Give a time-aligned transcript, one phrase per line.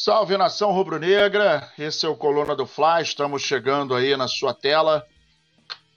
[0.00, 5.04] Salve nação rubro-negra, esse é o Coluna do Fla, estamos chegando aí na sua tela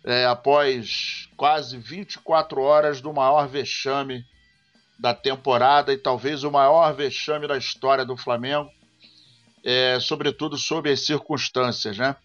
[0.04, 4.26] é, após quase 24 horas do maior vexame
[4.98, 8.72] da temporada e talvez o maior vexame da história do Flamengo,
[9.64, 12.16] é, sobretudo sob as circunstâncias, né?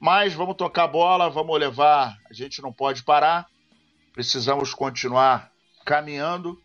[0.00, 3.46] Mas vamos tocar bola, vamos levar, a gente não pode parar,
[4.14, 5.52] precisamos continuar
[5.84, 6.58] caminhando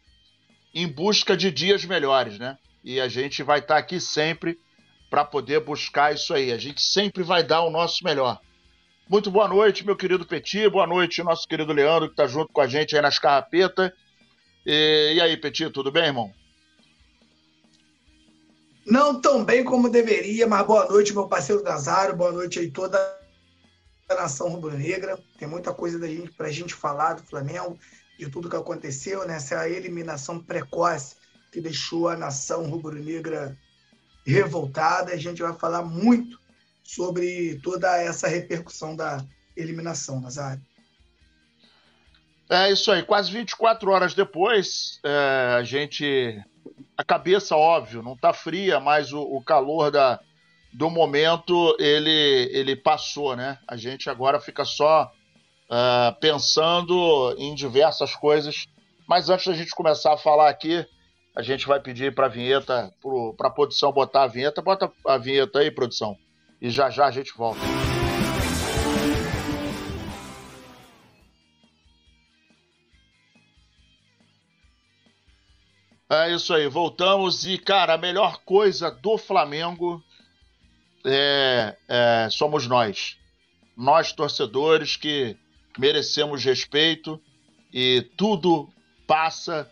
[0.74, 2.58] em busca de dias melhores, né?
[2.84, 4.60] E a gente vai estar tá aqui sempre
[5.10, 6.52] para poder buscar isso aí.
[6.52, 8.40] A gente sempre vai dar o nosso melhor.
[9.08, 10.70] Muito boa noite, meu querido Petit.
[10.70, 13.92] Boa noite, nosso querido Leandro, que está junto com a gente aí nas carrapetas.
[14.66, 16.34] E, e aí, Petit, tudo bem, irmão?
[18.86, 22.16] Não tão bem como deveria, mas boa noite, meu parceiro Nazário.
[22.16, 22.98] Boa noite aí toda
[24.10, 25.20] a nação rubro-negra.
[25.38, 27.78] Tem muita coisa da gente, pra gente falar do Flamengo,
[28.18, 31.21] de tudo que aconteceu nessa eliminação precoce
[31.52, 33.58] que deixou a nação rubro-negra
[34.26, 35.12] revoltada.
[35.12, 36.40] A gente vai falar muito
[36.84, 39.24] sobre toda essa repercussão da
[39.56, 40.62] eliminação, Nazário.
[42.50, 46.44] É isso aí, quase 24 horas depois, é, a gente.
[46.98, 50.20] A cabeça, óbvio, não está fria, mas o, o, calor da,
[50.74, 53.58] do momento ele, ele passou, né?
[53.68, 55.10] A gente agora fica só
[55.72, 58.68] uh, pensando em diversas coisas.
[59.08, 60.86] Mas antes da gente começar a falar aqui,
[61.36, 62.94] a gente vai pedir para a vinheta,
[63.38, 64.62] para a produção botar a vinheta.
[64.62, 66.18] Bota a vinheta aí, produção.
[66.62, 67.62] E já já a gente volta.
[76.10, 80.04] É isso aí, voltamos e, cara, a melhor coisa do Flamengo
[81.06, 83.18] é, é, somos nós.
[83.78, 85.38] Nós, torcedores, que
[85.80, 87.18] merecemos respeito
[87.74, 88.70] e tudo
[89.08, 89.72] passa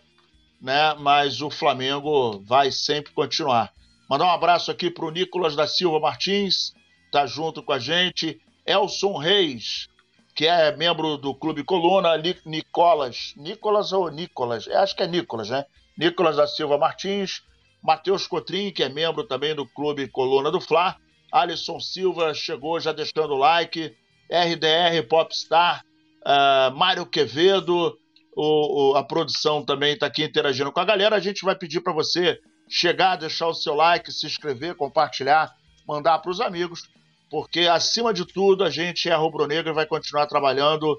[0.62, 0.94] né?
[0.96, 3.72] Mas o Flamengo vai sempre continuar.
[4.10, 6.74] Mandar um abraço aqui para o Nicolas da Silva Martins,
[7.12, 8.40] tá junto com a gente.
[8.66, 9.88] Elson Reis,
[10.36, 14.68] que é membro do Clube Coluna, Nicolas, Nicolas ou Nicolas?
[14.68, 15.66] É, acho que é Nicolas, né?
[15.98, 17.42] Nicolas da Silva Martins,
[17.82, 20.96] Matheus Cotrim, que é membro também do Clube Coluna do Fla,
[21.32, 23.96] Alisson Silva chegou já deixando o like,
[24.30, 25.84] RDR Popstar,
[26.22, 27.98] uh, Mário Quevedo,
[28.42, 31.14] o, o, a produção também está aqui interagindo com a galera.
[31.14, 32.40] A gente vai pedir para você
[32.70, 35.54] chegar, deixar o seu like, se inscrever, compartilhar,
[35.86, 36.90] mandar para os amigos,
[37.30, 40.98] porque acima de tudo a gente é rubro-negro e vai continuar trabalhando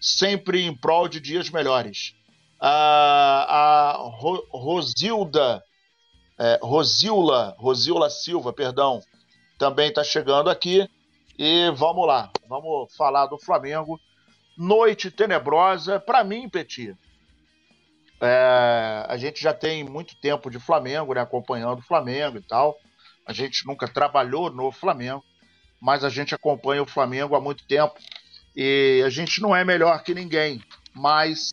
[0.00, 2.14] sempre em prol de dias melhores.
[2.60, 5.64] A, a Ro, Rosilda,
[6.38, 9.00] é, Rosilda Silva, perdão,
[9.58, 10.88] também está chegando aqui.
[11.36, 14.00] E vamos lá, vamos falar do Flamengo
[14.56, 16.96] Noite Tenebrosa, para mim, Petit.
[18.20, 22.78] É, a gente já tem muito tempo de Flamengo, né, acompanhando o Flamengo e tal.
[23.26, 25.22] A gente nunca trabalhou no Flamengo,
[25.80, 27.94] mas a gente acompanha o Flamengo há muito tempo
[28.54, 30.62] e a gente não é melhor que ninguém.
[30.94, 31.52] Mas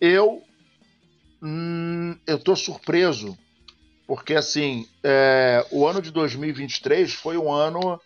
[0.00, 0.42] eu
[1.42, 3.36] hum, eu tô surpreso
[4.06, 8.00] porque assim é, o ano de 2023 foi um ano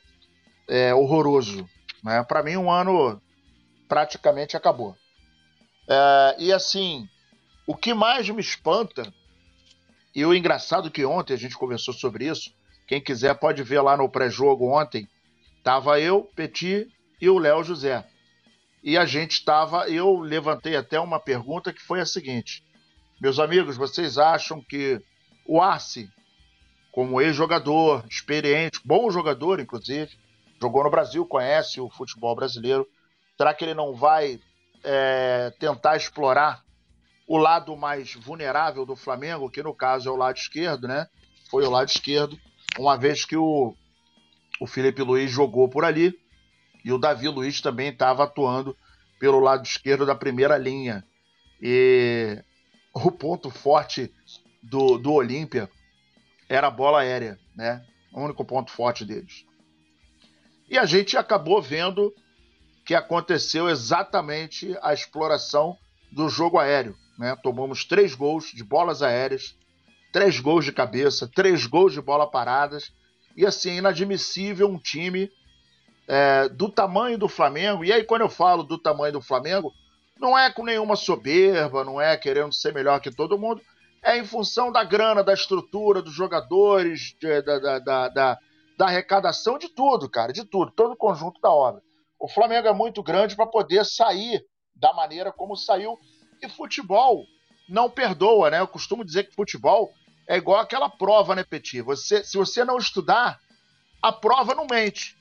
[0.69, 1.69] é, horroroso,
[2.03, 2.25] né?
[2.25, 3.21] Para mim um ano
[3.89, 4.95] praticamente acabou.
[5.89, 7.09] É, e assim,
[7.67, 9.03] o que mais me espanta,
[10.15, 12.53] e o engraçado que ontem a gente conversou sobre isso,
[12.87, 15.09] quem quiser pode ver lá no pré-jogo ontem,
[15.63, 16.87] tava eu, Petit
[17.21, 18.07] e o Léo José.
[18.83, 22.63] E a gente estava, eu levantei até uma pergunta que foi a seguinte:
[23.21, 25.01] meus amigos, vocês acham que
[25.47, 26.09] o Arce,
[26.93, 30.11] como ex-jogador, experiente, bom jogador, inclusive,
[30.61, 32.87] jogou no Brasil, conhece o futebol brasileiro,
[33.39, 34.41] Será que ele não vai
[34.83, 36.65] é, tentar explorar
[37.25, 41.07] o lado mais vulnerável do Flamengo, que no caso é o lado esquerdo, né?
[41.49, 42.37] Foi o lado esquerdo,
[42.77, 43.73] uma vez que o,
[44.61, 46.19] o Felipe Luiz jogou por ali
[46.85, 48.77] e o Davi Luiz também estava atuando
[49.21, 51.05] pelo lado esquerdo da primeira linha.
[51.63, 52.43] E
[52.93, 54.13] o ponto forte
[54.61, 55.71] do, do Olímpia
[56.49, 57.87] era a bola aérea, né?
[58.13, 59.47] O único ponto forte deles.
[60.69, 62.13] E a gente acabou vendo
[62.89, 65.77] que aconteceu exatamente a exploração
[66.11, 66.97] do jogo aéreo.
[67.19, 67.37] Né?
[67.43, 69.55] Tomamos três gols de bolas aéreas,
[70.11, 72.91] três gols de cabeça, três gols de bola paradas.
[73.37, 75.31] E assim, inadmissível um time
[76.09, 77.85] é, do tamanho do Flamengo.
[77.85, 79.71] E aí, quando eu falo do tamanho do Flamengo,
[80.19, 83.61] não é com nenhuma soberba, não é querendo ser melhor que todo mundo.
[84.03, 88.39] É em função da grana, da estrutura, dos jogadores, de, da, da, da, da,
[88.79, 91.83] da arrecadação, de tudo, cara, de tudo, todo o conjunto da obra.
[92.19, 94.45] O Flamengo é muito grande para poder sair
[94.75, 95.99] da maneira como saiu.
[96.43, 97.25] E futebol
[97.69, 98.61] não perdoa, né?
[98.61, 99.93] Eu costumo dizer que futebol
[100.27, 101.81] é igual aquela prova, né, Petit?
[101.83, 103.39] Você, se você não estudar,
[104.03, 105.17] a prova não mente.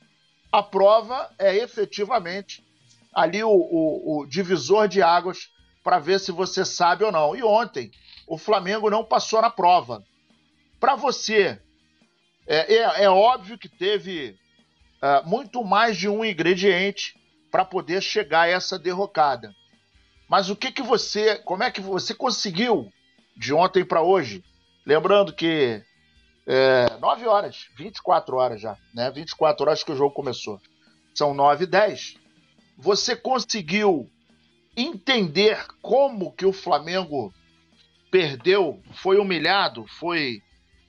[0.50, 2.64] A prova é efetivamente
[3.12, 5.50] ali o, o, o divisor de águas
[5.82, 7.34] para ver se você sabe ou não.
[7.34, 7.90] E ontem,
[8.26, 10.02] o Flamengo não passou na prova.
[10.78, 11.60] Para você,
[12.46, 14.36] é, é, é, óbvio que teve
[15.00, 17.14] é, muito mais de um ingrediente
[17.50, 19.54] para poder chegar a essa derrocada.
[20.28, 22.92] Mas o que que você, como é que você conseguiu
[23.36, 24.44] de ontem para hoje?
[24.84, 25.82] Lembrando que
[26.46, 29.10] é, 9 horas, 24 horas já, né?
[29.10, 30.60] 24 horas que o jogo começou.
[31.14, 32.16] São 9 e 10.
[32.76, 34.10] Você conseguiu
[34.76, 37.32] entender como que o Flamengo
[38.10, 40.42] perdeu, foi humilhado, foi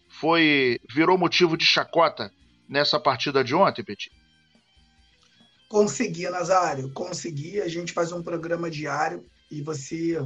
[0.09, 2.31] foi virou motivo de chacota
[2.69, 4.11] nessa partida de ontem, Petit?
[5.67, 7.59] Consegui, Nazário, consegui.
[7.59, 10.17] A gente faz um programa diário e você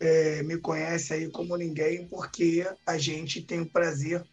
[0.00, 4.24] é, me conhece aí como ninguém, porque a gente tem o prazer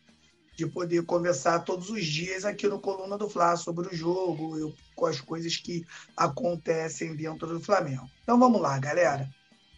[0.55, 4.75] de poder conversar todos os dias aqui no Coluna do Fla sobre o jogo, eu,
[4.93, 5.85] com as coisas que
[6.17, 8.09] acontecem dentro do Flamengo.
[8.23, 9.29] Então vamos lá, galera.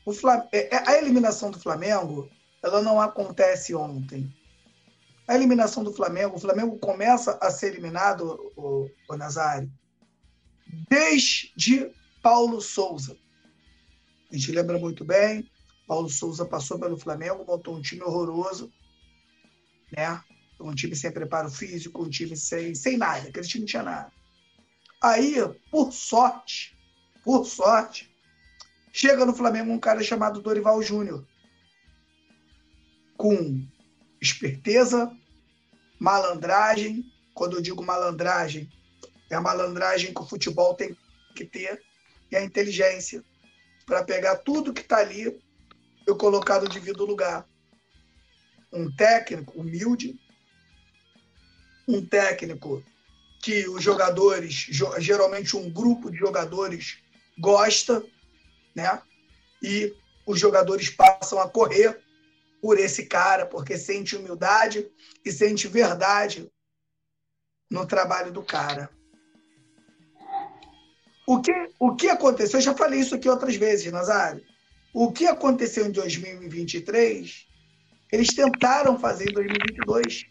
[0.05, 0.43] O Flam...
[0.51, 2.27] É, é, a eliminação do Flamengo,
[2.63, 4.33] ela não acontece ontem.
[5.31, 9.71] A eliminação do Flamengo, o Flamengo começa a ser eliminado, o, o Nazário,
[10.89, 11.89] desde
[12.21, 13.17] Paulo Souza.
[14.29, 15.49] A gente lembra muito bem,
[15.87, 18.69] Paulo Souza passou pelo Flamengo, montou um time horroroso,
[19.95, 20.21] né?
[20.59, 24.11] Um time sem preparo físico, um time sem, sem nada, aquele time não tinha nada.
[25.01, 25.35] Aí,
[25.71, 26.77] por sorte,
[27.23, 28.13] por sorte,
[28.91, 31.25] chega no Flamengo um cara chamado Dorival Júnior,
[33.15, 33.65] com
[34.19, 35.09] esperteza,
[36.01, 37.05] malandragem.
[37.35, 38.67] Quando eu digo malandragem,
[39.29, 40.97] é a malandragem que o futebol tem
[41.35, 41.81] que ter
[42.31, 43.23] e a inteligência
[43.85, 45.39] para pegar tudo que está ali
[46.07, 47.47] e colocar no devido lugar.
[48.73, 50.19] Um técnico humilde,
[51.87, 52.83] um técnico
[53.41, 54.67] que os jogadores,
[54.97, 56.97] geralmente um grupo de jogadores,
[57.39, 58.03] gosta,
[58.75, 59.01] né?
[59.61, 59.93] E
[60.25, 62.01] os jogadores passam a correr
[62.61, 64.87] por esse cara, porque sente humildade
[65.25, 66.49] e sente verdade
[67.69, 68.89] no trabalho do cara.
[71.27, 72.59] O que, o que aconteceu?
[72.59, 74.43] Eu já falei isso aqui outras vezes, Nazário.
[74.93, 77.47] O que aconteceu em 2023,
[78.11, 80.25] eles tentaram fazer em 2022.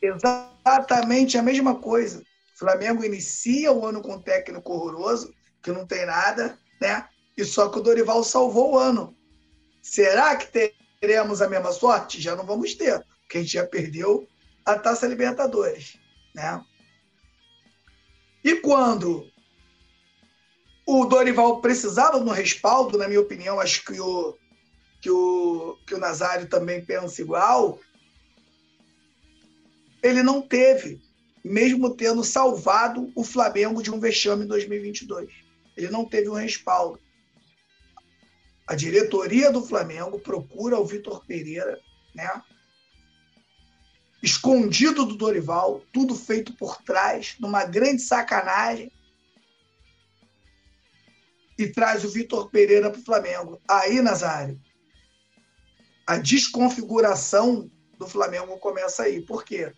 [0.00, 2.20] Exatamente a mesma coisa.
[2.20, 5.32] O Flamengo inicia o ano com um técnico horroroso,
[5.62, 7.06] que não tem nada, né?
[7.36, 9.14] E só que o Dorival salvou o ano.
[9.82, 10.46] Será que
[11.00, 12.20] teremos a mesma sorte?
[12.20, 14.26] Já não vamos ter, porque a gente já perdeu
[14.64, 15.98] a Taça Libertadores,
[16.34, 16.62] né?
[18.44, 19.26] E quando
[20.86, 24.36] o Dorival precisava um respaldo, na minha opinião, acho que o,
[25.00, 27.78] que o, que o Nazário também pensa igual.
[30.02, 31.00] Ele não teve,
[31.44, 35.30] mesmo tendo salvado o Flamengo de um vexame em 2022.
[35.76, 37.00] Ele não teve um respaldo.
[38.68, 41.80] A diretoria do Flamengo procura o Vitor Pereira,
[42.14, 42.42] né?
[44.22, 48.92] Escondido do Dorival, tudo feito por trás, numa grande sacanagem
[51.58, 53.58] e traz o Vitor Pereira para o Flamengo.
[53.66, 54.60] Aí, Nazário,
[56.06, 59.22] a desconfiguração do Flamengo começa aí.
[59.22, 59.72] Por quê?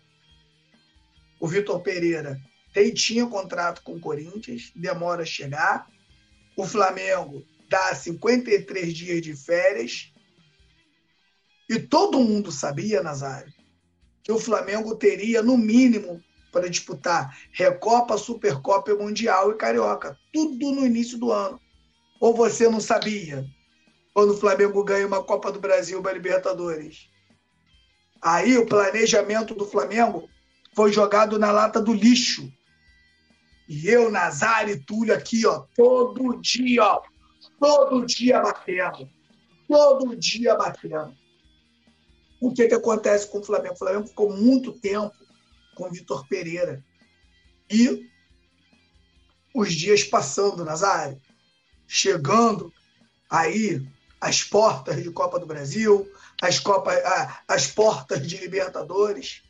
[1.39, 2.37] O Vitor Pereira
[2.73, 5.87] tem, tinha contrato com o Corinthians, demora a chegar.
[6.57, 7.41] O Flamengo
[7.71, 10.11] dá 53 dias de férias.
[11.69, 13.51] E todo mundo sabia, Nazário,
[14.21, 20.17] que o Flamengo teria, no mínimo, para disputar Recopa, Supercopa, Mundial e Carioca.
[20.33, 21.59] Tudo no início do ano.
[22.19, 23.45] Ou você não sabia?
[24.13, 27.09] Quando o Flamengo ganha uma Copa do Brasil, uma Libertadores.
[28.21, 30.29] Aí o planejamento do Flamengo
[30.75, 32.51] foi jogado na lata do lixo.
[33.69, 37.01] E eu, Nazar e Túlio aqui, ó, todo dia, ó,
[37.61, 39.07] todo dia batendo.
[39.67, 41.15] Todo dia batendo.
[42.41, 43.75] O que, que acontece com o Flamengo?
[43.75, 45.15] O Flamengo ficou muito tempo
[45.75, 46.83] com o Vitor Pereira.
[47.69, 48.09] E
[49.53, 51.21] os dias passando, Nazário
[51.93, 52.73] chegando
[53.29, 53.85] aí
[54.21, 56.09] as portas de Copa do Brasil,
[56.41, 56.93] as, Copa,
[57.45, 59.43] as portas de Libertadores,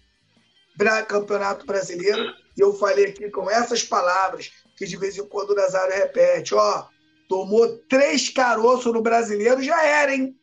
[1.08, 2.34] Campeonato Brasileiro.
[2.58, 6.56] E eu falei aqui com essas palavras que de vez em quando o Nazário repete:
[6.56, 6.88] ó,
[7.32, 10.36] tomou três caroços no brasileiro, já era, hein?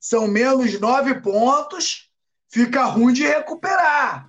[0.00, 2.10] São menos nove pontos,
[2.48, 4.28] fica ruim de recuperar.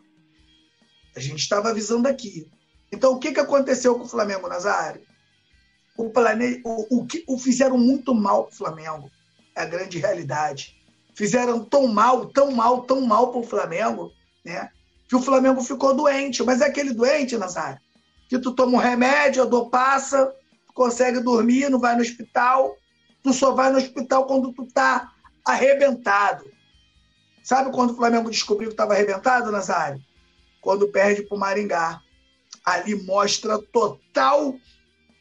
[1.15, 2.47] A gente estava avisando aqui.
[2.91, 5.01] Então, o que, que aconteceu com o Flamengo, Nazário?
[5.97, 6.61] o, plane...
[6.63, 9.09] o, o que o fizeram muito mal para o Flamengo.
[9.55, 10.75] É a grande realidade.
[11.15, 14.11] fizeram tão mal, tão mal, tão mal para o Flamengo,
[14.45, 14.69] né?
[15.09, 16.43] Que o Flamengo ficou doente.
[16.43, 17.79] Mas é aquele doente, Nazário,
[18.29, 20.31] que tu toma um remédio, a dor passa,
[20.73, 22.77] consegue dormir, não vai no hospital.
[23.21, 25.13] Tu só vai no hospital quando tu tá
[25.45, 26.45] arrebentado.
[27.43, 30.01] Sabe quando o Flamengo descobriu que estava arrebentado, Nazário?
[30.61, 32.01] Quando perde para o Maringá.
[32.65, 34.55] Ali mostra total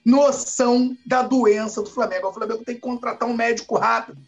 [0.04, 2.28] noção da doença do Flamengo.
[2.28, 4.20] O Flamengo tem que contratar um médico rápido.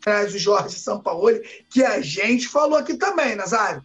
[0.00, 1.40] Traz o Jorge Sampaoli,
[1.70, 3.84] que a gente falou aqui também, Nazário.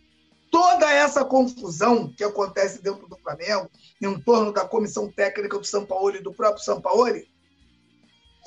[0.54, 6.20] Toda essa confusão que acontece dentro do Flamengo, em torno da comissão técnica do Sampaoli
[6.20, 7.28] e do próprio Sampaoli,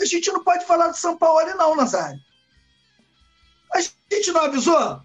[0.01, 2.21] a gente não pode falar do Sampaoli, não, Nazário.
[3.75, 5.01] A gente não avisou?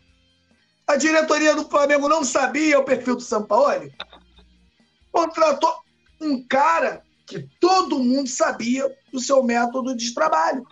[0.86, 3.92] A diretoria do Flamengo não sabia o perfil do Sampaoli?
[5.12, 5.74] Contratou
[6.22, 10.68] um cara que todo mundo sabia do seu método de trabalho.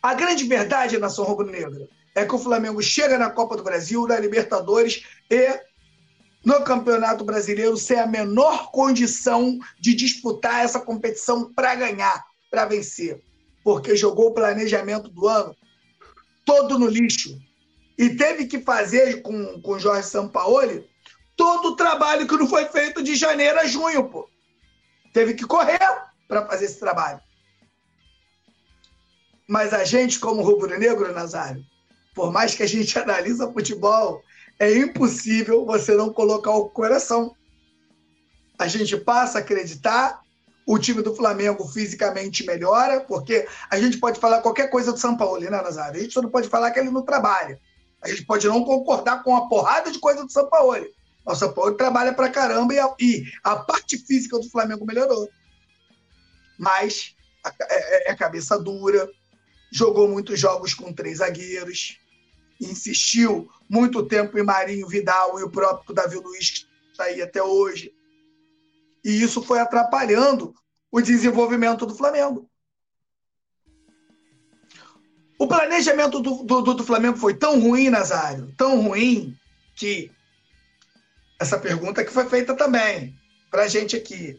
[0.00, 4.18] A grande verdade, nação rubro-negra, é que o Flamengo chega na Copa do Brasil, na
[4.18, 5.60] Libertadores e
[6.44, 13.22] no Campeonato Brasileiro sem a menor condição de disputar essa competição para ganhar, para vencer.
[13.62, 15.54] Porque jogou o planejamento do ano
[16.44, 17.38] todo no lixo.
[17.96, 20.88] E teve que fazer com o Jorge Sampaoli
[21.36, 24.28] todo o trabalho que não foi feito de janeiro a junho, pô.
[25.12, 25.78] Teve que correr
[26.26, 27.20] para fazer esse trabalho.
[29.46, 31.64] Mas a gente, como rubro-negro, Nazário,
[32.20, 34.22] por mais que a gente analisa futebol,
[34.58, 37.34] é impossível você não colocar o coração.
[38.58, 40.20] A gente passa a acreditar
[40.66, 45.16] o time do Flamengo fisicamente melhora, porque a gente pode falar qualquer coisa do São
[45.16, 45.98] Paulo, né, Nazário?
[45.98, 47.58] A gente só não pode falar que ele não trabalha.
[48.02, 50.86] A gente pode não concordar com a porrada de coisa do São Paulo.
[51.24, 55.26] O São Paulo trabalha pra caramba e a, e a parte física do Flamengo melhorou.
[56.58, 59.08] Mas é, é, é cabeça dura,
[59.72, 61.99] jogou muitos jogos com três zagueiros,
[62.60, 67.42] insistiu muito tempo em Marinho Vidal e o próprio Davi Luiz, que está aí até
[67.42, 67.92] hoje.
[69.04, 70.54] E isso foi atrapalhando
[70.92, 72.50] o desenvolvimento do Flamengo.
[75.38, 79.34] O planejamento do, do, do, Flamengo foi tão ruim, Nazário, tão ruim,
[79.74, 80.10] que
[81.40, 83.16] essa pergunta que foi feita também
[83.50, 84.38] para a gente aqui.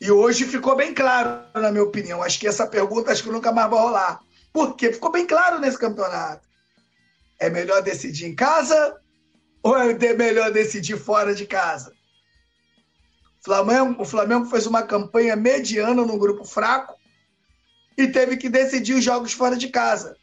[0.00, 2.22] E hoje ficou bem claro, na minha opinião.
[2.22, 4.20] Acho que essa pergunta acho que nunca mais vai rolar.
[4.50, 4.92] Por quê?
[4.92, 6.47] Ficou bem claro nesse campeonato.
[7.38, 8.96] É melhor decidir em casa
[9.62, 11.92] ou é melhor decidir fora de casa?
[13.44, 16.94] Flamengo, o Flamengo fez uma campanha mediana no grupo fraco
[17.96, 20.16] e teve que decidir os jogos fora de casa.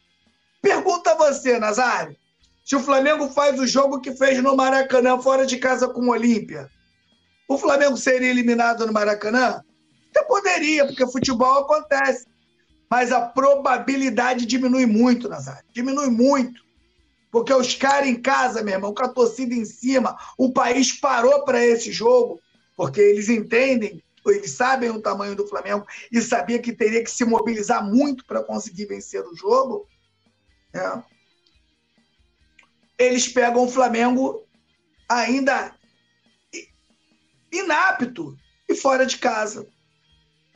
[0.62, 2.16] Pergunta a você, Nazário,
[2.64, 6.10] se o Flamengo faz o jogo que fez no Maracanã fora de casa com o
[6.10, 6.68] Olímpia,
[7.48, 9.62] o Flamengo seria eliminado no Maracanã?
[10.10, 12.26] Até poderia, porque futebol acontece.
[12.90, 15.64] Mas a probabilidade diminui muito, Nazário.
[15.72, 16.65] Diminui muito.
[17.36, 21.44] Porque os caras em casa, meu irmão, com a torcida em cima, o país parou
[21.44, 22.40] para esse jogo
[22.74, 27.26] porque eles entendem, eles sabem o tamanho do Flamengo e sabia que teria que se
[27.26, 29.86] mobilizar muito para conseguir vencer o jogo.
[30.72, 31.04] Né?
[32.96, 34.42] Eles pegam o Flamengo
[35.06, 35.76] ainda
[37.52, 38.34] inapto
[38.66, 39.68] e fora de casa.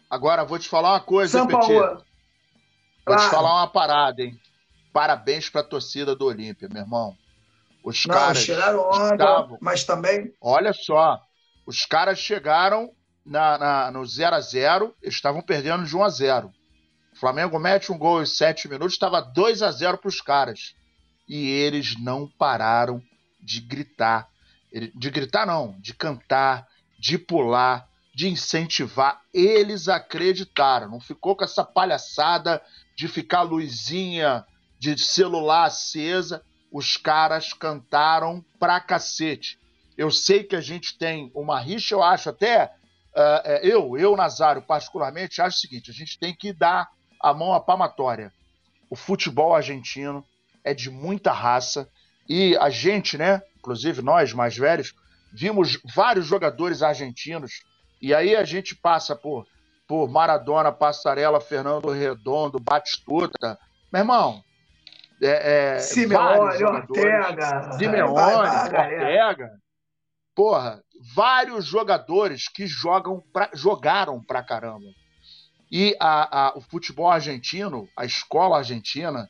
[0.09, 1.61] Agora, vou te falar uma coisa, São Petit.
[1.61, 2.03] Paulo.
[3.07, 4.40] Vou te falar uma parada, hein?
[4.93, 7.17] Parabéns para a torcida do Olímpia, meu irmão.
[7.83, 9.59] Os Não, caras tiraram onda, estavam...
[9.61, 10.35] mas também.
[10.41, 11.21] Olha só,
[11.67, 12.93] os caras chegaram
[13.25, 16.53] na, na, no 0 a 0 estavam perdendo de 1 a 0
[17.13, 20.75] O Flamengo mete um gol em 7 minutos, estava 2 a 0 para os caras.
[21.29, 23.03] E eles não pararam
[23.41, 24.29] de gritar.
[24.95, 26.67] De gritar, não, de cantar,
[26.99, 29.21] de pular, de incentivar.
[29.33, 30.89] Eles acreditaram.
[30.91, 32.61] Não ficou com essa palhaçada
[32.97, 34.45] de ficar luzinha
[34.81, 36.43] de celular acesa.
[36.73, 39.59] Os caras cantaram pra cacete.
[39.97, 42.73] Eu sei que a gente tem uma rixa, eu acho até.
[43.15, 46.89] Uh, eu, eu, Nazário, particularmente, acho o seguinte: a gente tem que dar
[47.21, 48.33] a mão à palmatória.
[48.89, 50.25] O futebol argentino
[50.65, 51.89] é de muita raça
[52.29, 54.95] e a gente, né, inclusive nós mais velhos,
[55.33, 57.63] vimos vários jogadores argentinos
[58.01, 59.47] e aí a gente passa por,
[59.87, 63.59] por Maradona, Passarela, Fernando Redondo, Batistuta.
[63.93, 64.43] Meu irmão,
[65.23, 69.50] é, é, Simeone, Ortega, Simeone, Ortega.
[70.35, 70.83] Porra,
[71.15, 74.87] vários jogadores que jogam pra, jogaram pra caramba.
[75.71, 79.29] E a, a, o futebol argentino, a escola argentina,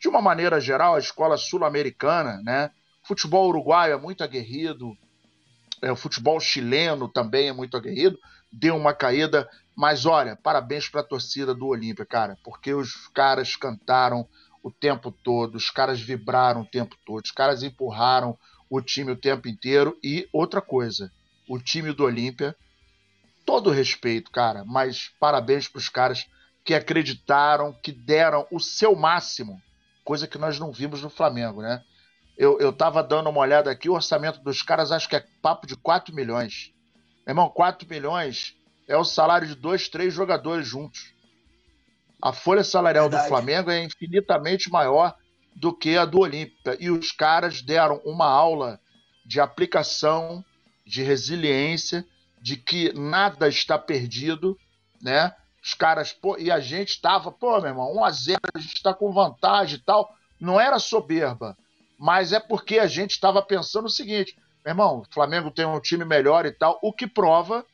[0.00, 2.70] de uma maneira geral, a escola sul-americana, né?
[3.04, 4.96] O futebol uruguaio é muito aguerrido,
[5.82, 8.16] é, o futebol chileno também é muito aguerrido,
[8.52, 13.56] deu uma caída, mas olha, parabéns para a torcida do Olímpia, cara, porque os caras
[13.56, 14.26] cantaram
[14.62, 18.38] o tempo todo, os caras vibraram o tempo todo, os caras empurraram
[18.70, 19.98] o time o tempo inteiro.
[20.02, 21.10] E outra coisa,
[21.48, 22.56] o time do Olímpia,
[23.44, 26.26] todo respeito, cara, mas parabéns para os caras
[26.64, 29.60] que acreditaram, que deram o seu máximo,
[30.04, 31.82] coisa que nós não vimos no Flamengo, né?
[32.38, 35.66] Eu, eu tava dando uma olhada aqui, o orçamento dos caras acho que é papo
[35.66, 36.72] de 4 milhões.
[37.26, 38.56] Meu irmão, 4 milhões
[38.88, 41.12] é o salário de dois, três jogadores juntos.
[42.22, 43.24] A folha salarial Verdade.
[43.24, 45.16] do Flamengo é infinitamente maior
[45.56, 46.76] do que a do Olímpia.
[46.78, 48.78] E os caras deram uma aula
[49.26, 50.44] de aplicação,
[50.86, 52.06] de resiliência,
[52.40, 54.56] de que nada está perdido,
[55.00, 55.34] né?
[55.64, 58.74] Os caras, pô, e a gente estava, pô, meu irmão, 1 a 0 a gente
[58.74, 60.14] está com vantagem e tal.
[60.40, 61.56] Não era soberba,
[61.98, 65.80] mas é porque a gente estava pensando o seguinte: meu irmão, o Flamengo tem um
[65.80, 67.64] time melhor e tal, o que prova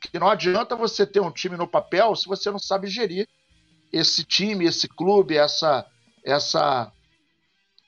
[0.00, 3.28] que não adianta você ter um time no papel se você não sabe gerir
[3.92, 5.86] esse time, esse clube, essa,
[6.24, 6.92] essa,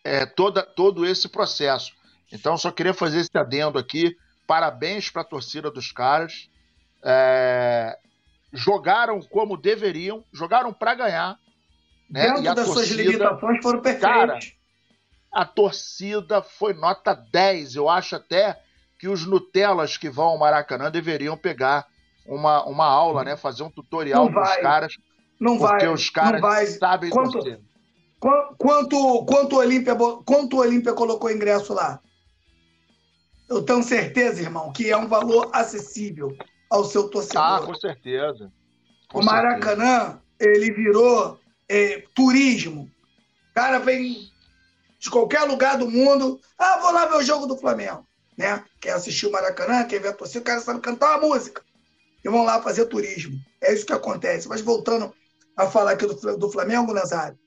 [0.05, 1.93] é, toda, todo esse processo.
[2.33, 4.17] Então, só queria fazer esse adendo aqui.
[4.47, 6.49] Parabéns para a torcida dos caras.
[7.03, 7.99] É,
[8.53, 11.39] jogaram como deveriam, jogaram para ganhar.
[12.09, 12.27] Né?
[12.27, 14.09] Dentro das torcida, suas limitações foram perfeitos.
[14.09, 14.39] Cara,
[15.33, 17.77] a torcida foi nota 10.
[17.77, 18.59] Eu acho até
[18.99, 21.87] que os Nutelas que vão ao Maracanã deveriam pegar
[22.27, 23.37] uma, uma aula, né?
[23.37, 24.97] Fazer um tutorial para os caras.
[25.39, 25.95] Não porque vai.
[25.95, 26.67] os caras não vai.
[26.67, 27.61] sabem quanto, torcer.
[28.19, 32.01] Quanto, quanto, o Olímpia, quanto o Olímpia colocou ingresso lá?
[33.49, 36.37] Eu tenho certeza, irmão, que é um valor acessível
[36.69, 37.43] ao seu torcedor.
[37.43, 38.53] Ah, com certeza.
[39.09, 40.65] Com o Maracanã, certeza.
[40.65, 42.91] ele virou é, turismo.
[43.51, 44.29] O cara vem
[44.99, 46.41] de qualquer lugar do mundo.
[46.59, 48.07] Ah, vou lá ver o jogo do Flamengo.
[48.37, 48.63] Né?
[48.81, 51.63] Quer assistir o Maracanã, quer ver a torcida, o cara sabe cantar uma música.
[52.25, 53.39] E vão lá fazer turismo.
[53.61, 54.49] É isso que acontece.
[54.49, 55.15] Mas voltando
[55.59, 57.39] a falar aqui do, do Flamengo, Nazário.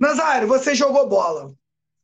[0.00, 1.52] Nazário, você jogou bola.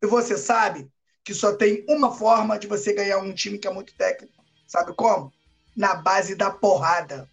[0.03, 0.89] E você sabe
[1.25, 4.35] que só tem uma forma de você ganhar um time que é muito técnico.
[4.69, 5.33] Sabe como?
[5.75, 7.29] Na base da porrada.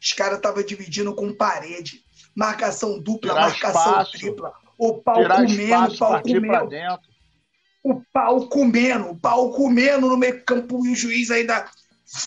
[0.00, 2.04] Os caras estavam dividindo com parede.
[2.34, 4.12] Marcação dupla, Tirar marcação espaço.
[4.12, 6.68] tripla o pau Tirar comendo, o pau comendo.
[7.82, 11.68] O pau comendo, o pau comendo no meio campo e o juiz ainda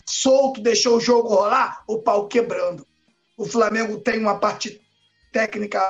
[0.06, 2.86] solto, deixou o jogo rolar, o pau quebrando.
[3.36, 4.79] O Flamengo tem uma parte
[5.32, 5.80] técnica,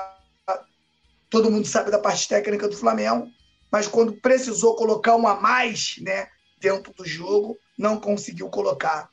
[1.29, 3.29] todo mundo sabe da parte técnica do Flamengo,
[3.70, 9.09] mas quando precisou colocar uma a mais né, dentro do jogo, não conseguiu colocar.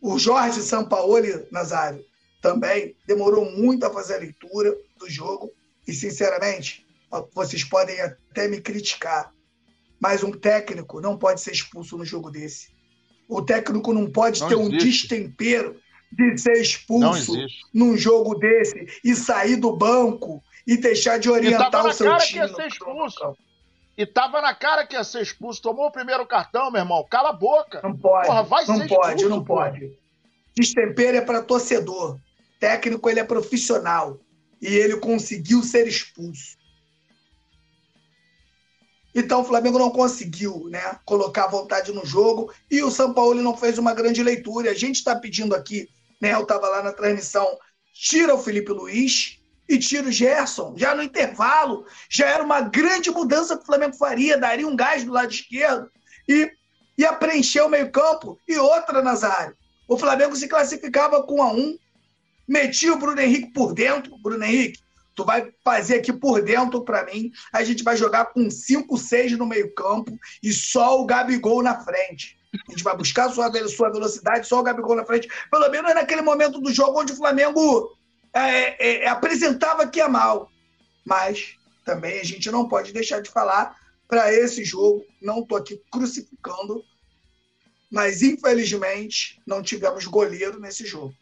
[0.00, 2.04] O Jorge Sampaoli, Nazário,
[2.42, 5.52] também demorou muito a fazer a leitura do jogo
[5.86, 6.86] e, sinceramente,
[7.32, 9.32] vocês podem até me criticar,
[9.98, 12.68] mas um técnico não pode ser expulso no jogo desse.
[13.28, 14.74] O técnico não pode não ter existe.
[14.74, 15.80] um destempero
[16.16, 17.34] de ser expulso
[17.72, 22.32] num jogo desse e sair do banco e deixar de orientar o seu time.
[22.32, 23.36] Que ia ser expulso.
[23.96, 25.62] E tava na cara que ia ser expulso.
[25.62, 27.06] Tomou o primeiro cartão, meu irmão.
[27.08, 27.80] Cala a boca.
[27.82, 28.26] Não pode.
[28.26, 29.70] Porra, vai não ser pode, expulso, não porra.
[29.70, 29.98] pode.
[30.54, 32.18] Destempero é para torcedor.
[32.58, 34.18] Técnico, ele é profissional
[34.60, 36.56] e ele conseguiu ser expulso.
[39.14, 43.56] Então o Flamengo não conseguiu né, colocar vontade no jogo e o São Paulo não
[43.56, 44.70] fez uma grande leitura.
[44.70, 45.88] A gente está pedindo aqui,
[46.20, 47.46] né, eu estava lá na transmissão,
[47.92, 50.74] tira o Felipe Luiz e tira o Gerson.
[50.76, 55.04] Já no intervalo, já era uma grande mudança que o Flamengo faria, daria um gás
[55.04, 55.90] do lado esquerdo
[56.28, 56.50] e
[56.96, 58.38] ia preencher o meio campo.
[58.46, 59.56] E outra, Nazário,
[59.88, 61.76] o Flamengo se classificava com a um
[62.48, 64.16] Meti o Bruno Henrique por dentro.
[64.18, 64.78] Bruno Henrique,
[65.14, 67.30] tu vai fazer aqui por dentro para mim.
[67.52, 72.35] A gente vai jogar com 5, 6 no meio-campo e só o Gabigol na frente.
[72.54, 75.28] A gente vai buscar sua, sua velocidade, só o Gabigol na frente.
[75.50, 77.96] Pelo menos naquele momento do jogo onde o Flamengo
[78.32, 80.50] é, é, é, apresentava que é mal.
[81.04, 83.76] Mas também a gente não pode deixar de falar
[84.08, 85.04] para esse jogo.
[85.20, 86.82] Não estou aqui crucificando,
[87.90, 91.14] mas infelizmente não tivemos goleiro nesse jogo.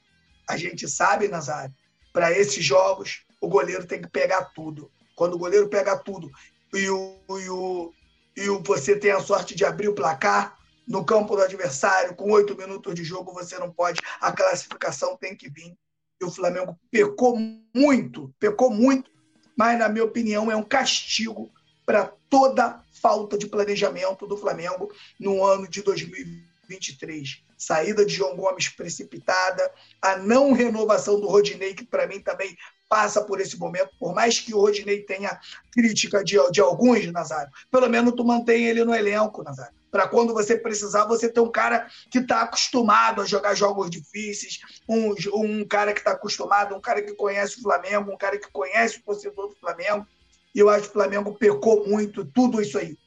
[0.49, 1.75] A gente sabe, Nazário,
[2.13, 4.91] para esses jogos, o goleiro tem que pegar tudo.
[5.15, 6.31] Quando o goleiro pega tudo
[6.73, 7.95] e, o, e, o,
[8.37, 12.31] e o, você tem a sorte de abrir o placar no campo do adversário, com
[12.33, 14.01] oito minutos de jogo, você não pode.
[14.20, 15.77] A classificação tem que vir.
[16.20, 17.37] E o Flamengo pecou
[17.75, 19.11] muito, pecou muito,
[19.57, 21.51] mas, na minha opinião, é um castigo
[21.85, 28.68] para toda falta de planejamento do Flamengo no ano de 2023 saída de João Gomes
[28.68, 29.70] precipitada,
[30.01, 32.57] a não renovação do Rodinei, que para mim também
[32.88, 35.38] passa por esse momento, por mais que o Rodinei tenha
[35.73, 39.75] crítica de, de alguns, Nazário, pelo menos tu mantém ele no elenco, Nazário.
[39.95, 44.59] Para quando você precisar, você ter um cara que está acostumado a jogar jogos difíceis,
[44.89, 48.51] um, um cara que está acostumado, um cara que conhece o Flamengo, um cara que
[48.51, 50.05] conhece o torcedor do Flamengo.
[50.53, 52.99] E eu acho que o Flamengo pecou muito, tudo isso aí.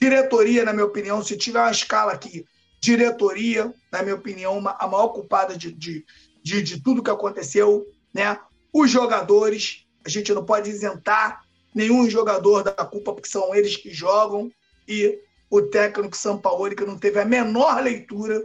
[0.00, 2.46] Diretoria, na minha opinião, se tiver uma escala aqui,
[2.80, 6.06] diretoria, na minha opinião, uma, a maior culpada de, de,
[6.44, 8.38] de, de tudo que aconteceu, né?
[8.72, 11.40] Os jogadores, a gente não pode isentar
[11.74, 14.48] nenhum jogador da culpa, porque são eles que jogam,
[14.86, 18.44] e o técnico São Paulo, que não teve a menor leitura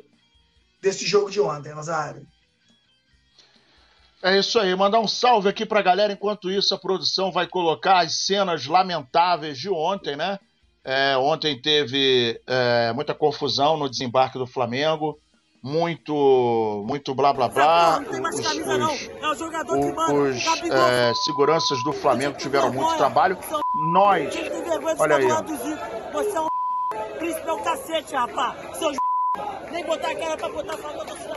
[0.81, 2.25] desse jogo de ontem, Nazário.
[4.23, 6.13] É isso aí, mandar um salve aqui pra galera.
[6.13, 10.37] Enquanto isso, a produção vai colocar as cenas lamentáveis de ontem, né?
[10.83, 15.17] É, ontem teve é, muita confusão no desembarque do Flamengo,
[15.63, 17.99] muito, muito blá blá blá.
[17.99, 19.39] Os,
[20.11, 23.37] os é, seguranças do Flamengo tiveram muito trabalho.
[23.91, 24.35] Nós,
[24.99, 25.27] olha aí.
[27.31, 28.77] Você é um cacete, rapaz.
[28.77, 28.91] Seu
[29.71, 31.31] nem botar a cara pra botar a favor da sua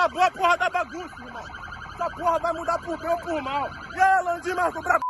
[0.00, 1.44] Acabou a porra da bagunça, irmão.
[1.92, 3.68] Essa porra vai mudar por bem ou por mal.
[3.94, 5.09] E aí, Landim Marco Brabo?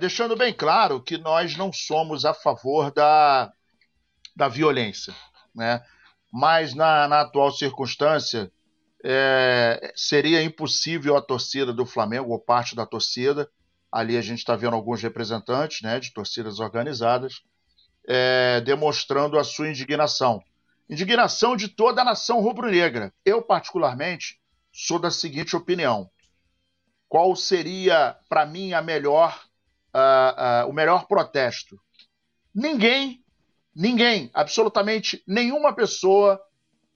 [0.00, 3.52] deixando bem claro que nós não somos a favor da,
[4.34, 5.14] da violência,
[5.54, 5.82] né?
[6.32, 8.50] Mas na, na atual circunstância,
[9.04, 13.48] é, seria impossível a torcida do Flamengo, ou parte da torcida,
[13.90, 17.42] ali a gente está vendo alguns representantes né, de torcidas organizadas,
[18.06, 20.42] é, demonstrando a sua indignação.
[20.88, 23.12] Indignação de toda a nação rubro-negra.
[23.24, 24.38] Eu, particularmente,
[24.72, 26.10] sou da seguinte opinião:
[27.10, 29.36] qual seria, para mim, a melhor,
[29.92, 31.76] uh, uh, o melhor protesto?
[32.54, 33.24] Ninguém,
[33.74, 36.40] ninguém, absolutamente nenhuma pessoa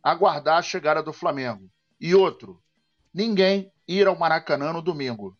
[0.00, 1.68] aguardar a chegada do Flamengo.
[2.00, 2.62] E outro,
[3.12, 5.36] ninguém ir ao Maracanã no domingo.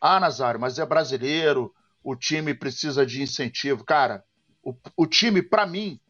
[0.00, 3.84] Ah, Nazário, mas é brasileiro, o time precisa de incentivo.
[3.84, 4.24] Cara,
[4.64, 6.00] o, o time, para mim,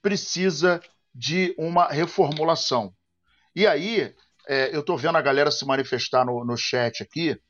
[0.00, 0.80] precisa
[1.14, 2.94] de uma reformulação.
[3.54, 4.14] E aí,
[4.48, 7.40] é, eu estou vendo a galera se manifestar no, no chat aqui,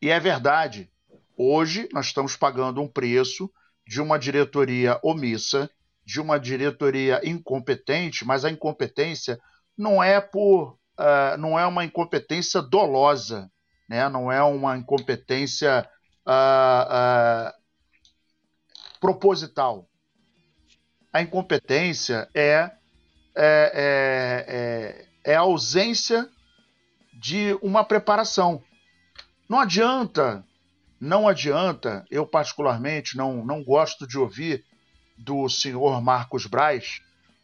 [0.00, 0.90] e é verdade.
[1.36, 3.50] Hoje nós estamos pagando um preço
[3.86, 5.70] de uma diretoria omissa,
[6.04, 9.38] de uma diretoria incompetente, mas a incompetência
[9.76, 13.50] não é por uh, não é uma incompetência dolosa,
[13.88, 14.08] né?
[14.08, 15.88] não é uma incompetência
[16.26, 17.52] uh, uh,
[19.00, 19.88] proposital.
[21.12, 22.70] A incompetência é,
[23.34, 26.30] é, é, é, é a ausência
[27.12, 28.62] de uma preparação.
[29.48, 30.46] Não adianta,
[31.00, 34.64] não adianta, eu particularmente não, não gosto de ouvir
[35.18, 37.00] do senhor Marcos Braz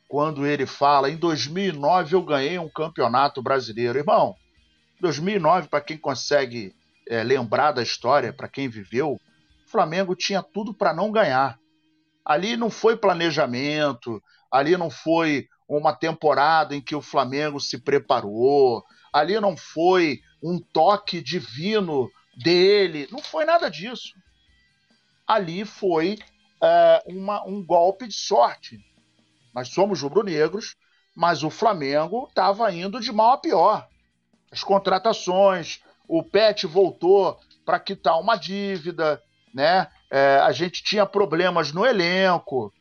[0.09, 3.99] quando ele fala: em 2009 eu ganhei um campeonato brasileiro.
[3.99, 4.37] Irmão,
[5.01, 6.73] 2009, para quem consegue
[7.09, 11.59] é, lembrar da história, para quem viveu, o Flamengo tinha tudo para não ganhar.
[12.25, 18.85] Ali não foi planejamento, ali não foi uma temporada em que o Flamengo se preparou,
[19.13, 24.15] ali não foi um toque divino dele, não foi nada disso.
[25.27, 26.19] Ali foi
[26.63, 28.81] é, uma, um golpe de sorte.
[29.55, 30.77] Nós somos rubro-negros,
[31.15, 33.89] mas o Flamengo estava indo de mal a pior.
[34.51, 39.23] As contratações, o Pet voltou para quitar uma dívida,
[39.55, 39.89] né?
[40.11, 42.73] É, a gente tinha problemas no elenco,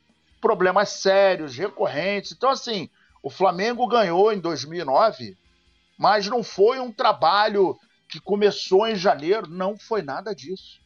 [0.42, 2.32] problemas sérios, recorrentes.
[2.32, 2.90] Então, assim,
[3.24, 5.38] o Flamengo ganhou em 2009,
[5.98, 7.78] mas não foi um trabalho
[8.10, 10.82] que começou em janeiro, não foi nada disso.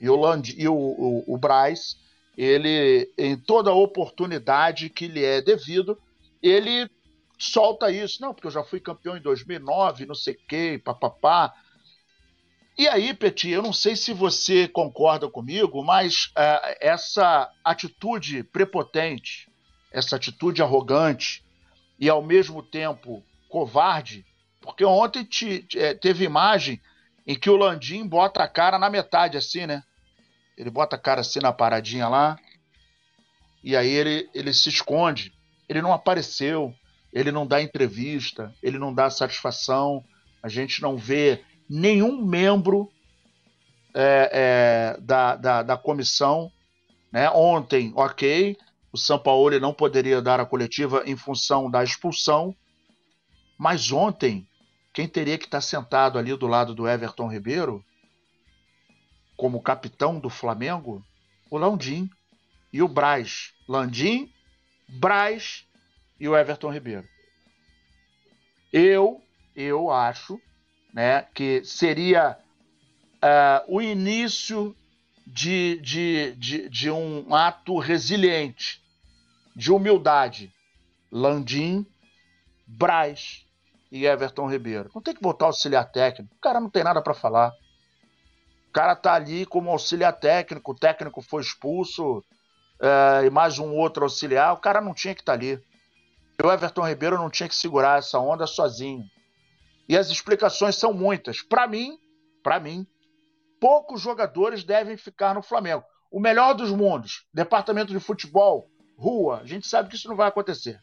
[0.00, 1.96] E o, Land, e o, o, o Braz
[2.36, 5.98] ele, em toda oportunidade que lhe é devido,
[6.42, 6.90] ele
[7.38, 8.20] solta isso.
[8.20, 11.52] Não, porque eu já fui campeão em 2009, não sei o quê, papapá.
[12.76, 19.48] E aí, Petit, eu não sei se você concorda comigo, mas uh, essa atitude prepotente,
[19.92, 21.44] essa atitude arrogante
[22.00, 24.26] e ao mesmo tempo covarde,
[24.60, 26.80] porque ontem te, te, é, teve imagem
[27.24, 29.84] em que o Landim bota a cara na metade, assim, né?
[30.56, 32.36] Ele bota a cara assim na paradinha lá.
[33.62, 35.32] E aí ele, ele se esconde.
[35.68, 36.74] Ele não apareceu.
[37.12, 38.54] Ele não dá entrevista.
[38.62, 40.04] Ele não dá satisfação.
[40.42, 42.90] A gente não vê nenhum membro
[43.94, 44.30] é,
[44.96, 46.50] é, da, da, da, comissão.
[47.12, 47.30] Né?
[47.30, 48.56] Ontem, ok,
[48.92, 52.54] o São Paulo não poderia dar a coletiva em função da expulsão.
[53.58, 54.46] Mas ontem,
[54.92, 57.84] quem teria que estar sentado ali do lado do Everton Ribeiro
[59.36, 61.04] como capitão do Flamengo,
[61.50, 62.08] o Landim
[62.72, 63.52] e o Braz.
[63.68, 64.32] Landim,
[64.88, 65.66] Braz
[66.18, 67.08] e o Everton Ribeiro.
[68.72, 69.22] Eu,
[69.54, 70.40] eu acho,
[70.94, 72.38] né, que seria
[73.16, 74.74] uh, o início
[75.26, 78.80] de, de, de, de um ato resiliente,
[79.54, 80.52] de humildade.
[81.12, 81.86] Landim,
[82.66, 83.44] Braz
[83.92, 84.90] e Everton Ribeiro.
[84.94, 86.34] Não tem que botar auxiliar técnico.
[86.34, 87.52] O cara não tem nada para falar
[88.74, 92.24] cara tá ali como auxiliar técnico, o técnico foi expulso
[92.80, 95.62] é, e mais um outro auxiliar, o cara não tinha que estar tá ali.
[96.36, 99.04] E o Everton Ribeiro não tinha que segurar essa onda sozinho.
[99.88, 101.42] E as explicações são muitas.
[101.42, 101.98] Para mim,
[102.42, 102.86] para mim,
[103.60, 105.84] poucos jogadores devem ficar no Flamengo.
[106.10, 110.28] O melhor dos mundos, departamento de futebol, rua, a gente sabe que isso não vai
[110.28, 110.80] acontecer.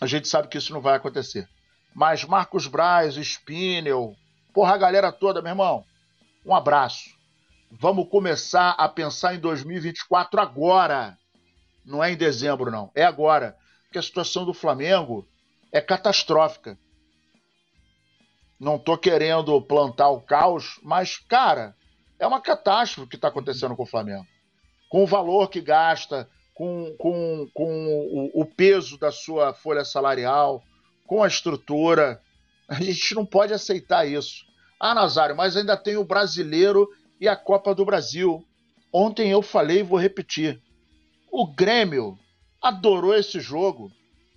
[0.00, 1.48] A gente sabe que isso não vai acontecer.
[1.94, 4.14] Mas Marcos Braz, Spinel,
[4.52, 5.84] porra, a galera toda, meu irmão,
[6.44, 7.10] um abraço.
[7.70, 11.16] Vamos começar a pensar em 2024 agora.
[11.84, 12.90] Não é em dezembro, não.
[12.94, 13.56] É agora.
[13.84, 15.26] Porque a situação do Flamengo
[15.70, 16.78] é catastrófica.
[18.62, 21.74] Não estou querendo plantar o caos, mas, cara,
[22.16, 24.24] é uma catástrofe o que está acontecendo com o Flamengo.
[24.88, 30.62] Com o valor que gasta, com, com, com o, o peso da sua folha salarial,
[31.08, 32.22] com a estrutura.
[32.68, 34.44] A gente não pode aceitar isso.
[34.78, 36.88] Ah, Nazário, mas ainda tem o brasileiro
[37.20, 38.46] e a Copa do Brasil.
[38.92, 40.62] Ontem eu falei e vou repetir.
[41.32, 42.16] O Grêmio
[42.62, 43.90] adorou esse jogo.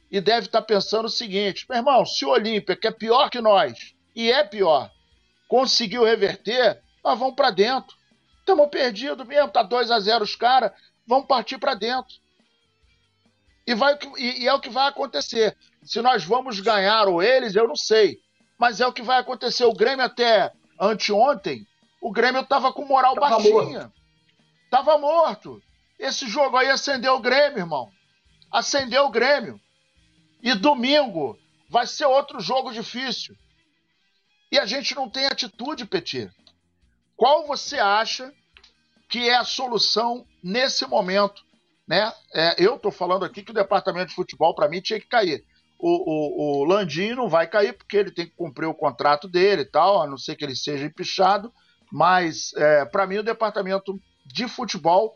[0.10, 3.30] e deve estar tá pensando o seguinte: meu irmão, se o Olímpia, que é pior
[3.30, 4.90] que nós, e é pior,
[5.48, 7.96] conseguiu reverter, nós vamos para dentro.
[8.40, 10.72] Estamos perdidos mesmo, tá 2 a 0 os caras,
[11.06, 12.16] vamos partir para dentro.
[13.68, 15.58] E, vai, e, e é o que vai acontecer.
[15.84, 18.20] Se nós vamos ganhar ou eles, eu não sei.
[18.58, 19.66] Mas é o que vai acontecer.
[19.66, 21.68] O Grêmio até anteontem,
[22.02, 23.54] o Grêmio estava com moral tava baixinha.
[23.54, 23.94] Morto.
[24.70, 25.62] Tava morto.
[25.98, 27.90] Esse jogo aí acendeu o Grêmio, irmão.
[28.52, 29.60] Acendeu o Grêmio.
[30.42, 31.38] E domingo
[31.70, 33.36] vai ser outro jogo difícil.
[34.52, 36.30] E a gente não tem atitude, Petit.
[37.16, 38.32] Qual você acha
[39.10, 41.44] que é a solução nesse momento?
[41.88, 42.12] Né?
[42.34, 45.44] É, eu estou falando aqui que o departamento de futebol, para mim, tinha que cair.
[45.78, 49.66] O, o, o não vai cair porque ele tem que cumprir o contrato dele e
[49.66, 51.54] tal, a não ser que ele seja empichado.
[51.92, 55.16] Mas, é, para mim, o departamento de futebol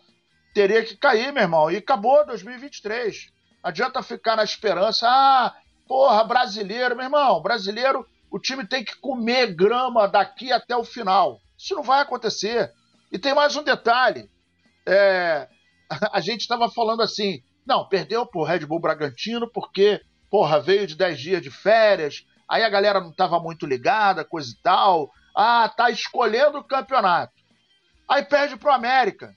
[0.53, 1.71] teria que cair, meu irmão.
[1.71, 3.31] E acabou 2023.
[3.63, 5.07] Adianta ficar na esperança.
[5.07, 5.55] Ah,
[5.87, 7.41] porra, brasileiro, meu irmão.
[7.41, 11.39] Brasileiro, o time tem que comer grama daqui até o final.
[11.57, 12.71] Isso não vai acontecer.
[13.11, 14.29] E tem mais um detalhe.
[14.85, 15.47] É,
[16.11, 20.95] a gente estava falando assim, não, perdeu pro Red Bull Bragantino porque, porra, veio de
[20.95, 25.11] 10 dias de férias, aí a galera não estava muito ligada, coisa e tal.
[25.35, 27.33] Ah, tá escolhendo o campeonato.
[28.07, 29.35] Aí perde pro América.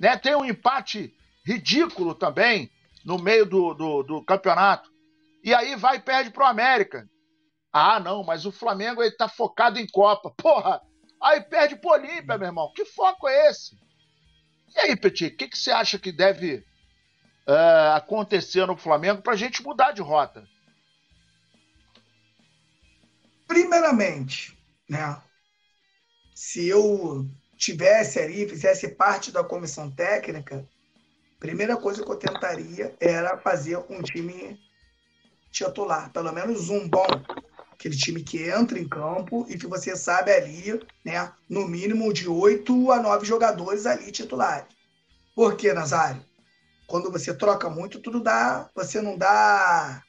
[0.00, 0.16] Né?
[0.16, 2.70] Tem um empate ridículo também
[3.04, 4.90] no meio do, do, do campeonato.
[5.44, 7.06] E aí vai e perde pro América.
[7.72, 10.30] Ah, não, mas o Flamengo ele tá focado em Copa.
[10.36, 10.82] Porra!
[11.20, 12.72] Aí perde pro Olímpia, meu irmão.
[12.74, 13.78] Que foco é esse?
[14.74, 16.64] E aí, Petit, o que, que você acha que deve
[17.46, 20.46] uh, acontecer no Flamengo para a gente mudar de rota?
[23.46, 24.58] Primeiramente,
[24.88, 25.20] né?
[26.34, 30.66] Se eu tivesse ali, fizesse parte da comissão técnica,
[31.38, 34.58] primeira coisa que eu tentaria era fazer um time
[35.50, 37.06] titular, pelo menos um bom,
[37.82, 42.28] aquele time que entra em campo e que você sabe ali, né, no mínimo de
[42.28, 44.72] oito a nove jogadores ali titulares.
[45.34, 46.24] Por quê, Nazário?
[46.86, 50.00] Quando você troca muito, tudo dá, você não dá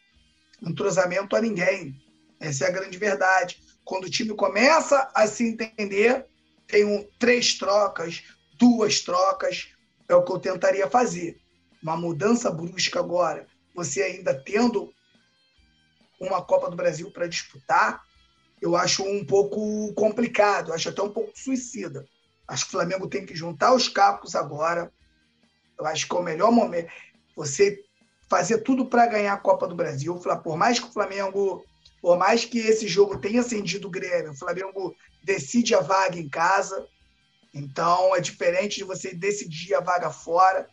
[0.61, 1.95] entrosamento a ninguém.
[2.39, 3.59] Essa é a grande verdade.
[3.83, 6.27] Quando o time começa a se entender,
[6.67, 8.21] tem um, três trocas,
[8.59, 9.69] duas trocas,
[10.07, 11.37] é o que eu tentaria fazer.
[11.81, 14.93] Uma mudança brusca agora, você ainda tendo
[16.25, 18.01] uma Copa do Brasil para disputar,
[18.61, 22.05] eu acho um pouco complicado, acho até um pouco suicida.
[22.47, 24.91] Acho que o Flamengo tem que juntar os capos agora.
[25.77, 26.89] Eu acho que é o melhor momento.
[27.35, 27.83] Você
[28.29, 30.19] fazer tudo para ganhar a Copa do Brasil.
[30.43, 31.63] Por mais que o Flamengo,
[32.01, 36.29] por mais que esse jogo tenha acendido o Grêmio, o Flamengo decide a vaga em
[36.29, 36.87] casa.
[37.53, 40.67] Então é diferente de você decidir a vaga fora.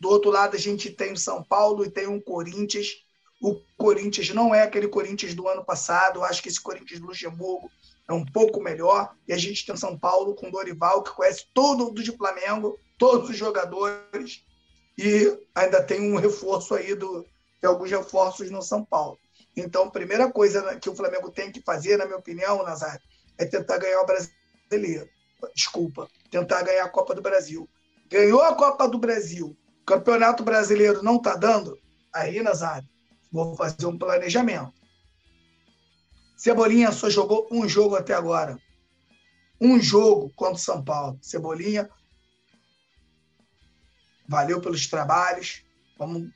[0.00, 3.05] Do outro lado, a gente tem o São Paulo e tem um Corinthians
[3.46, 6.24] o Corinthians não é aquele Corinthians do ano passado.
[6.24, 7.70] Acho que esse Corinthians do Luxemburgo
[8.08, 9.14] é um pouco melhor.
[9.28, 13.30] E a gente tem São Paulo com Dorival, que conhece todo do de Flamengo, todos
[13.30, 14.44] os jogadores.
[14.98, 17.24] E ainda tem um reforço aí do,
[17.60, 19.16] tem alguns reforços no São Paulo.
[19.56, 23.00] Então, a primeira coisa que o Flamengo tem que fazer, na minha opinião, Nazário,
[23.38, 25.08] é tentar ganhar o brasileiro.
[25.54, 27.68] Desculpa, tentar ganhar a Copa do Brasil.
[28.10, 31.78] Ganhou a Copa do Brasil, Campeonato Brasileiro não está dando,
[32.12, 32.88] aí, Nazário,
[33.30, 34.72] Vou fazer um planejamento.
[36.36, 38.58] Cebolinha só jogou um jogo até agora.
[39.60, 41.18] Um jogo contra o São Paulo.
[41.22, 41.88] Cebolinha,
[44.28, 45.64] valeu pelos trabalhos.
[45.98, 46.30] Vamos,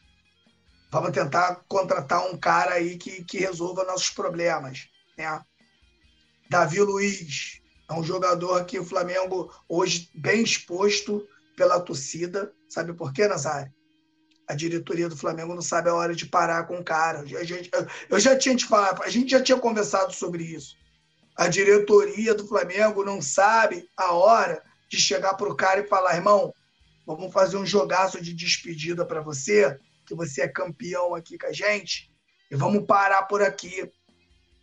[0.90, 4.88] vamos tentar contratar um cara aí que, que resolva nossos problemas.
[5.18, 5.44] Né?
[6.48, 11.26] Davi Luiz é um jogador que o Flamengo hoje bem exposto
[11.56, 12.52] pela torcida.
[12.68, 13.72] Sabe por quê, Nazário?
[14.50, 17.20] A diretoria do Flamengo não sabe a hora de parar com o cara.
[17.20, 17.70] A gente,
[18.08, 20.76] eu já tinha te falado, a gente já tinha conversado sobre isso.
[21.36, 26.16] A diretoria do Flamengo não sabe a hora de chegar para o cara e falar:
[26.16, 26.52] irmão,
[27.06, 31.52] vamos fazer um jogaço de despedida para você, que você é campeão aqui com a
[31.52, 32.10] gente,
[32.50, 33.88] e vamos parar por aqui.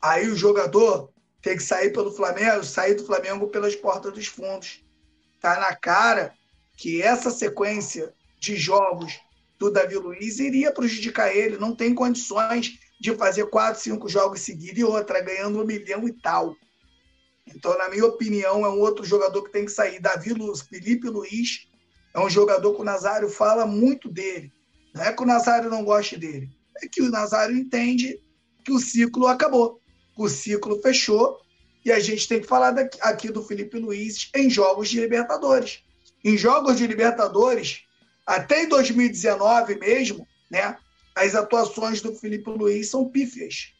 [0.02, 4.84] Aí o jogador tem que sair pelo Flamengo, sair do Flamengo pelas portas dos fundos.
[5.40, 6.34] Tá na cara
[6.76, 9.18] que essa sequência de jogos
[9.60, 11.58] do Davi Luiz iria prejudicar ele.
[11.58, 16.14] Não tem condições de fazer quatro, cinco jogos seguidos e outra, ganhando um milhão e
[16.14, 16.56] tal.
[17.48, 20.00] Então, na minha opinião, é um outro jogador que tem que sair.
[20.00, 21.68] Davi Luiz, Felipe Luiz
[22.14, 24.52] é um jogador que o Nazário fala muito dele.
[24.94, 26.50] Não é que o Nazário não goste dele,
[26.82, 28.20] é que o Nazário entende
[28.66, 29.80] que o ciclo acabou.
[30.18, 31.40] O ciclo fechou
[31.86, 35.84] e a gente tem que falar daqui, aqui do Felipe Luiz em jogos de Libertadores.
[36.24, 37.84] Em jogos de Libertadores,
[38.28, 40.78] até em 2019 mesmo, né?
[41.18, 43.74] as atuações do Felipe Luiz são pífias.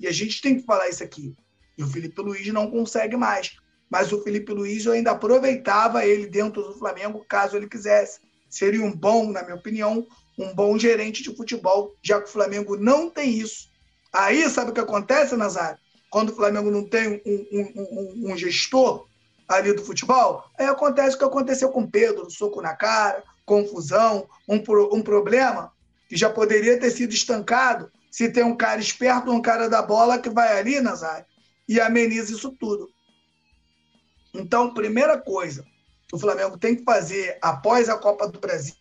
[0.00, 1.34] E a gente tem que falar isso aqui.
[1.78, 3.56] E o Felipe Luiz não consegue mais.
[3.88, 8.20] Mas o Felipe Luiz eu ainda aproveitava ele dentro do Flamengo, caso ele quisesse.
[8.50, 12.76] Seria um bom, na minha opinião, um bom gerente de futebol, já que o Flamengo
[12.76, 13.70] não tem isso.
[14.12, 15.78] Aí, sabe o que acontece, Nazário?
[16.10, 19.06] Quando o Flamengo não tem um, um, um, um gestor
[19.48, 24.28] ali do futebol, aí acontece o que aconteceu com o Pedro, soco na cara, confusão,
[24.48, 24.56] um,
[24.92, 25.72] um problema
[26.08, 30.18] que já poderia ter sido estancado se tem um cara esperto, um cara da bola
[30.18, 31.24] que vai ali, Nazário,
[31.66, 32.90] e ameniza isso tudo.
[34.34, 35.64] Então, primeira coisa
[36.08, 38.76] que o Flamengo tem que fazer após a Copa do Brasil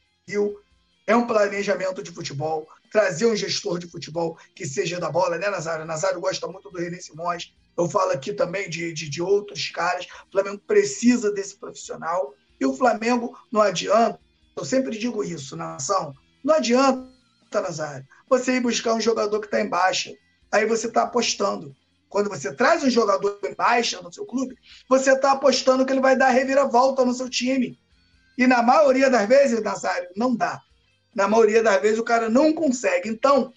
[1.08, 5.50] é um planejamento de futebol, trazer um gestor de futebol que seja da bola, né,
[5.50, 5.86] Nazário?
[5.86, 10.06] Nazário gosta muito do René Simões, eu falo aqui também de, de, de outros caras.
[10.28, 12.34] O Flamengo precisa desse profissional.
[12.60, 14.20] E o Flamengo não adianta,
[14.56, 17.10] eu sempre digo isso, nação, não adianta,
[17.54, 20.14] Nazário, você ir buscar um jogador que está em baixa.
[20.52, 21.76] Aí você está apostando.
[22.10, 24.56] Quando você traz um jogador em baixa no seu clube,
[24.90, 27.80] você está apostando que ele vai dar reviravolta no seu time.
[28.38, 30.62] E na maioria das vezes, Nazário, não dá.
[31.16, 33.08] Na maioria das vezes o cara não consegue.
[33.08, 33.54] Então,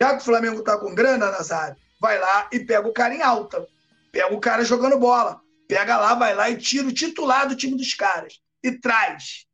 [0.00, 3.22] já que o Flamengo está com grana, Nazário, vai lá e pega o cara em
[3.22, 3.66] alta.
[4.10, 5.40] Pega o cara jogando bola.
[5.66, 8.40] Pega lá, vai lá e tira o titular do time dos caras.
[8.62, 9.46] E traz.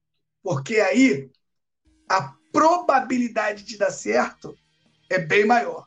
[0.42, 1.30] Porque aí
[2.08, 4.56] a probabilidade de dar certo
[5.08, 5.86] é bem maior.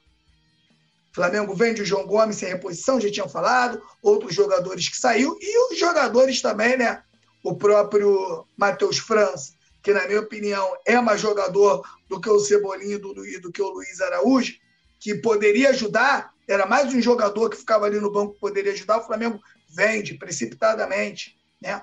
[1.13, 5.71] Flamengo vende o João Gomes sem reposição, já tinham falado, outros jogadores que saiu, e
[5.71, 7.03] os jogadores também, né?
[7.43, 12.95] O próprio Matheus França, que, na minha opinião, é mais jogador do que o Cebolinha
[12.95, 14.53] e do que o Luiz Araújo,
[14.99, 18.99] que poderia ajudar, era mais um jogador que ficava ali no banco que poderia ajudar.
[18.99, 19.39] O Flamengo
[19.69, 21.37] vende precipitadamente.
[21.61, 21.81] Né?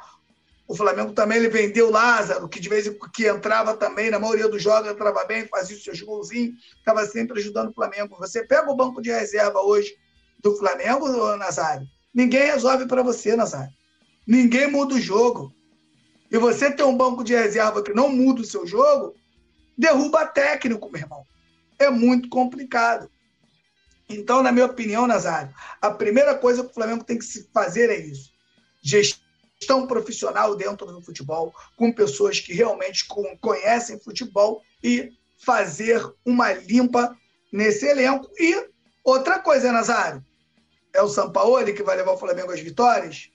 [0.71, 4.49] O Flamengo também ele vendeu Lázaro, que de vez em quando entrava também, na maioria
[4.49, 8.17] dos jogos entrava bem, fazia os seus golzinhos, estava sempre ajudando o Flamengo.
[8.21, 9.97] Você pega o banco de reserva hoje
[10.39, 13.73] do Flamengo, Nazário, ninguém resolve para você, Nazário.
[14.25, 15.53] Ninguém muda o jogo
[16.31, 19.13] e você tem um banco de reserva que não muda o seu jogo,
[19.77, 21.25] derruba técnico, meu irmão.
[21.81, 23.11] É muito complicado.
[24.09, 25.53] Então, na minha opinião, Nazário,
[25.83, 28.31] a primeira coisa que o Flamengo tem que se fazer é isso.
[28.81, 29.30] Gestão
[29.87, 33.07] profissional dentro do futebol, com pessoas que realmente
[33.41, 37.17] conhecem futebol e fazer uma limpa
[37.53, 38.31] nesse elenco.
[38.39, 38.69] E
[39.05, 40.25] outra coisa, Nazário,
[40.93, 43.31] é o Sampaoli que vai levar o Flamengo às vitórias?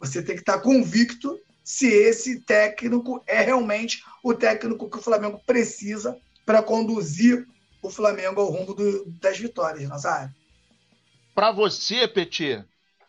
[0.00, 5.40] Você tem que estar convicto se esse técnico é realmente o técnico que o Flamengo
[5.44, 7.46] precisa para conduzir
[7.82, 10.34] o Flamengo ao rumo do, das vitórias, Nazário.
[11.34, 12.64] Para você, Petit,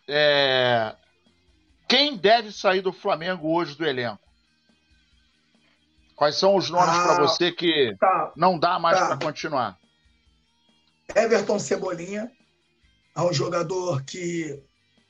[0.08, 0.96] é...
[1.90, 4.22] quem deve sair do Flamengo hoje do elenco?
[6.16, 9.08] Quais são os nomes ah, para você que tá, não dá mais tá.
[9.08, 9.80] para continuar?
[11.16, 12.32] Everton Cebolinha
[13.16, 14.62] é um jogador que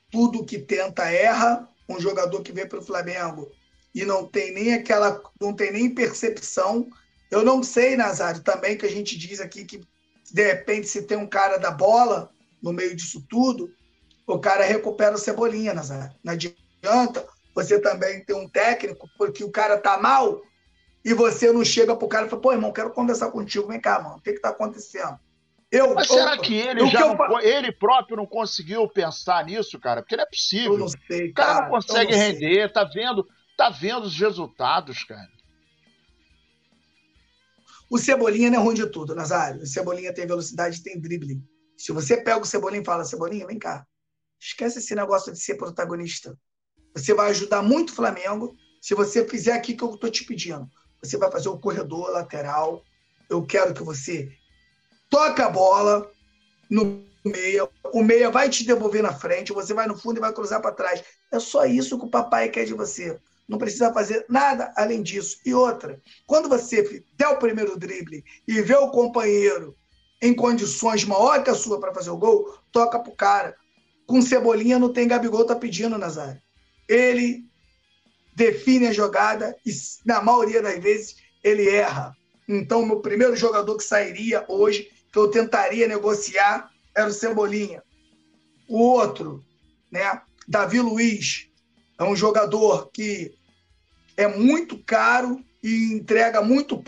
[0.09, 3.51] tudo que tenta erra, um jogador que vem para o Flamengo
[3.93, 6.87] e não tem nem aquela, não tem nem percepção.
[7.29, 9.81] Eu não sei, Nazário, também que a gente diz aqui que
[10.31, 13.69] de repente se tem um cara da bola no meio disso tudo,
[14.25, 16.15] o cara recupera o cebolinha, Nazário.
[16.23, 16.68] Não adianta
[17.53, 20.41] você também ter um técnico porque o cara tá mal
[21.03, 24.01] e você não chega pro cara e fala, pô, irmão, quero conversar contigo, vem cá,
[24.01, 25.17] mano, o que que tá acontecendo?
[25.71, 30.01] Eu, Mas será eu, que ele já não, ele próprio não conseguiu pensar nisso, cara?
[30.01, 30.73] Porque não é possível.
[30.73, 31.31] Eu não sei, cara.
[31.31, 32.69] O cara não consegue não render, sei.
[32.69, 35.29] tá vendo, tá vendo os resultados, cara.
[37.87, 39.61] O Cebolinha não é ruim de tudo, Nazário.
[39.61, 41.41] O Cebolinha tem velocidade, tem drible.
[41.77, 43.85] Se você pega o Cebolinha e fala, Cebolinha, vem cá.
[44.39, 46.35] Esquece esse negócio de ser protagonista.
[46.95, 50.67] Você vai ajudar muito o Flamengo se você fizer aqui que eu estou te pedindo.
[51.01, 52.83] Você vai fazer o corredor lateral.
[53.29, 54.31] Eu quero que você
[55.09, 56.09] toca a bola
[56.69, 60.33] no meia, o meia vai te devolver na frente, você vai no fundo e vai
[60.33, 61.03] cruzar para trás.
[61.31, 63.19] É só isso que o papai quer de você.
[63.47, 65.37] Não precisa fazer nada além disso.
[65.45, 69.75] E outra, quando você der o primeiro drible e vê o companheiro
[70.21, 73.55] em condições maior que a sua para fazer o gol, toca pro cara.
[74.05, 76.41] Com Cebolinha não tem Gabigol tá pedindo, Nazário.
[76.89, 77.45] Ele
[78.35, 79.71] define a jogada e,
[80.05, 82.17] na maioria das vezes, ele erra.
[82.47, 87.83] Então, meu primeiro jogador que sairia hoje que eu tentaria negociar era o Cebolinha.
[88.67, 89.45] O outro,
[89.91, 91.47] né, Davi Luiz,
[91.99, 93.35] é um jogador que
[94.17, 96.83] é muito caro e entrega muito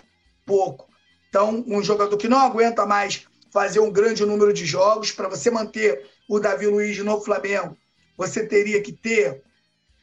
[0.45, 0.89] pouco.
[1.29, 5.51] Então, um jogador que não aguenta mais fazer um grande número de jogos, para você
[5.51, 7.77] manter o Davi Luiz no Flamengo,
[8.17, 9.43] você teria que ter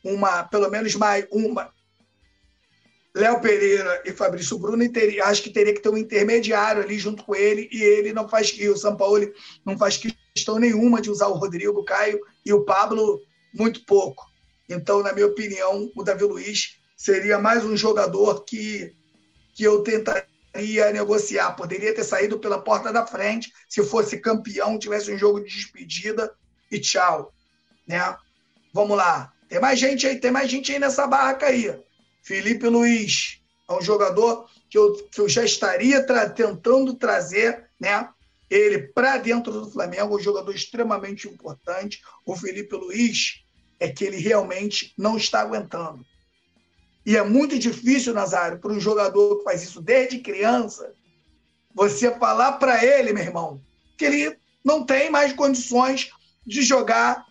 [0.05, 1.73] uma, pelo menos mais uma
[3.15, 4.85] Léo Pereira e Fabrício Bruno,
[5.25, 8.55] acho que teria que ter um intermediário ali junto com ele, e ele não faz,
[8.57, 9.29] e o São Paulo
[9.67, 13.21] não faz questão nenhuma de usar o Rodrigo, o Caio e o Pablo
[13.53, 14.25] muito pouco.
[14.69, 18.95] Então, na minha opinião, o Davi Luiz seria mais um jogador que,
[19.55, 21.53] que eu tentaria negociar.
[21.53, 26.33] Poderia ter saído pela porta da frente se fosse campeão, tivesse um jogo de despedida
[26.71, 27.33] e tchau.
[27.87, 28.17] Né?
[28.73, 29.33] Vamos lá.
[29.49, 31.75] Tem mais gente aí, tem mais gente aí nessa barraca aí.
[32.23, 38.09] Felipe Luiz é um jogador que eu, que eu já estaria tra tentando trazer, né?
[38.51, 42.03] Ele para dentro do Flamengo, um jogador extremamente importante.
[42.25, 43.43] O Felipe Luiz
[43.81, 46.05] é que ele realmente não está aguentando.
[47.05, 50.93] E é muito difícil, Nazário, para um jogador que faz isso desde criança,
[51.75, 53.63] você falar para ele, meu irmão,
[53.97, 56.11] que ele não tem mais condições
[56.47, 57.25] de jogar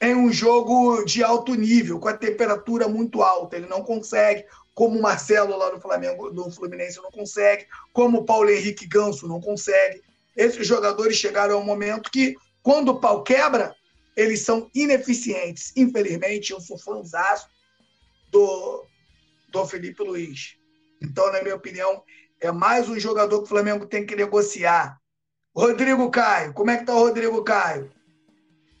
[0.00, 3.56] em um jogo de alto nível, com a temperatura muito alta.
[3.56, 4.44] Ele não consegue,
[4.74, 9.26] como o Marcelo lá no Flamengo, no Fluminense não consegue, como o Paulo Henrique Ganso
[9.26, 10.02] não consegue.
[10.36, 13.74] Esses jogadores chegaram a um momento que, quando o pau quebra,
[14.16, 15.72] eles são ineficientes.
[15.76, 17.48] Infelizmente, eu sou fãzaço
[18.30, 18.84] do,
[19.50, 20.56] do Felipe Luiz.
[21.02, 22.02] Então, na minha opinião,
[22.40, 25.00] é mais um jogador que o Flamengo tem que negociar.
[25.56, 27.90] Rodrigo Caio, como é que tá o Rodrigo Caio?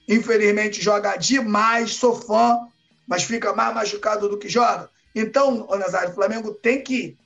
[0.08, 2.66] Infelizmente joga demais, sou fã,
[3.06, 4.90] mas fica mais machucado do que joga.
[5.14, 7.16] Então, o Nazário, o Flamengo tem que,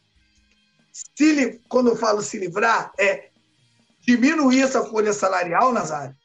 [0.92, 3.28] se, quando eu falo se livrar, é
[4.00, 6.16] diminuir essa folha salarial, Nazário,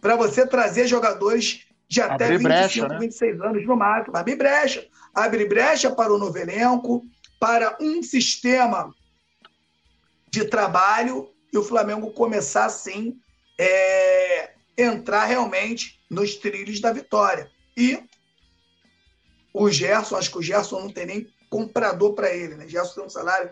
[0.00, 2.98] para você trazer jogadores de até Abrir 25, brecha, né?
[2.98, 4.16] 26 anos no máximo.
[4.16, 7.04] Abrir brecha abre brecha para o novo elenco,
[7.38, 8.94] para um sistema
[10.30, 13.18] de trabalho e o Flamengo começar, sim,
[13.58, 17.50] é, entrar realmente nos trilhos da vitória.
[17.76, 18.02] E
[19.52, 22.68] o Gerson, acho que o Gerson não tem nem comprador para ele, né?
[22.68, 23.50] Gerson tem um salário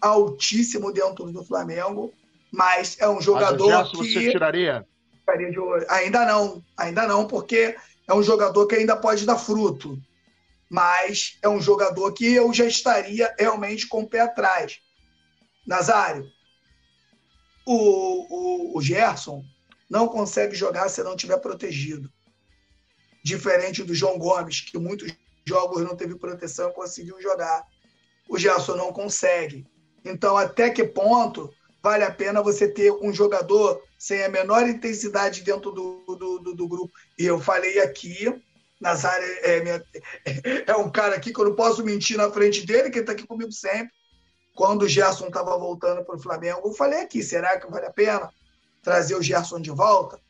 [0.00, 2.12] altíssimo dentro do Flamengo,
[2.50, 4.86] mas é um jogador mas o Gerson que você tiraria?
[5.88, 7.76] Ainda não, ainda não, porque
[8.08, 9.98] é um jogador que ainda pode dar fruto
[10.72, 14.80] mas é um jogador que eu já estaria realmente com o pé atrás.
[15.66, 16.26] Nazário,
[17.66, 19.44] o, o, o Gerson
[19.92, 22.10] não consegue jogar se não tiver protegido.
[23.22, 25.14] Diferente do João Gomes, que muitos
[25.46, 27.62] jogos não teve proteção e conseguiu jogar.
[28.26, 29.66] O Gerson não consegue.
[30.02, 35.42] Então, até que ponto vale a pena você ter um jogador sem a menor intensidade
[35.42, 36.94] dentro do, do, do, do grupo?
[37.18, 38.42] E eu falei aqui
[38.80, 39.84] Nazário é, minha,
[40.66, 43.26] é, um cara aqui que eu não posso mentir na frente dele, que está aqui
[43.26, 43.92] comigo sempre.
[44.54, 47.92] Quando o Gerson estava voltando para o Flamengo, eu falei aqui: será que vale a
[47.92, 48.32] pena
[48.82, 50.20] trazer o Gerson de volta?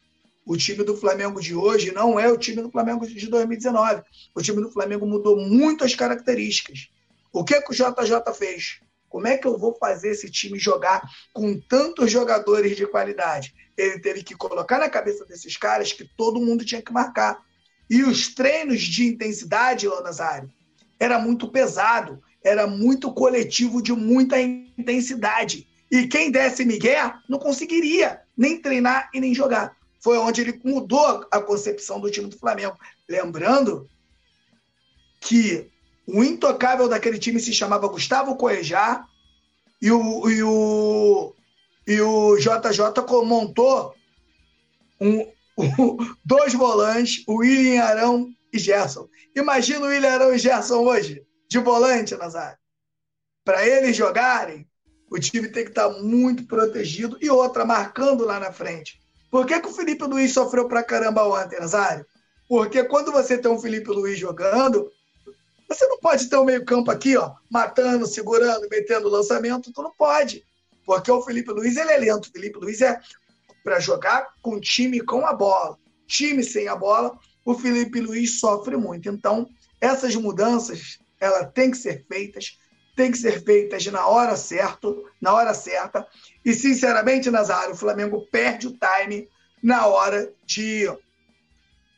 [0.45, 4.03] O time do Flamengo de hoje não é o time do Flamengo de 2019.
[4.35, 6.89] O time do Flamengo mudou muito as características.
[7.33, 8.81] O que, que o JJ fez?
[9.09, 13.55] Como é que eu vou fazer esse time jogar com tantos jogadores de qualidade?
[13.77, 17.41] Ele teve que colocar na cabeça desses caras que todo mundo tinha que marcar.
[17.89, 20.51] E os treinos de intensidade, Léo Nazário,
[20.99, 25.69] era muito pesado, era muito coletivo de muita intensidade.
[25.93, 29.77] E quem desse Miguel não conseguiria nem treinar e nem jogar.
[30.01, 32.79] Foi onde ele mudou a concepção do time do Flamengo.
[33.07, 33.87] Lembrando
[35.21, 35.71] que
[36.07, 39.07] o intocável daquele time se chamava Gustavo Coejar
[39.83, 41.35] e o, e o,
[41.87, 43.95] e o JJ montou
[44.99, 45.27] um,
[46.25, 49.11] dois volantes, o William Arão e Gerson.
[49.37, 52.59] Imagina o William Arão e Gerson hoje, de volante, Nazário.
[53.45, 54.67] Para eles jogarem,
[55.13, 59.01] o time tem que estar muito protegido e outra, marcando lá na frente.
[59.31, 62.07] Por que, que o Felipe Luiz sofreu pra caramba ontem, Nazário?
[62.49, 64.91] Porque quando você tem um Felipe Luiz jogando,
[65.69, 70.45] você não pode ter um meio-campo aqui, ó, matando, segurando, metendo lançamento, tu não pode.
[70.85, 72.27] Porque o Felipe Luiz ele é lento.
[72.27, 73.01] O Felipe Luiz é
[73.63, 75.79] para jogar com time com a bola.
[76.07, 79.09] Time sem a bola, o Felipe Luiz sofre muito.
[79.09, 79.49] Então,
[79.81, 82.59] essas mudanças, ela tem que ser feitas,
[82.95, 84.89] tem que ser feitas na hora certa,
[85.21, 86.07] na hora certa.
[86.45, 89.29] E sinceramente, Nazário, o Flamengo perde o time
[89.63, 90.87] na hora de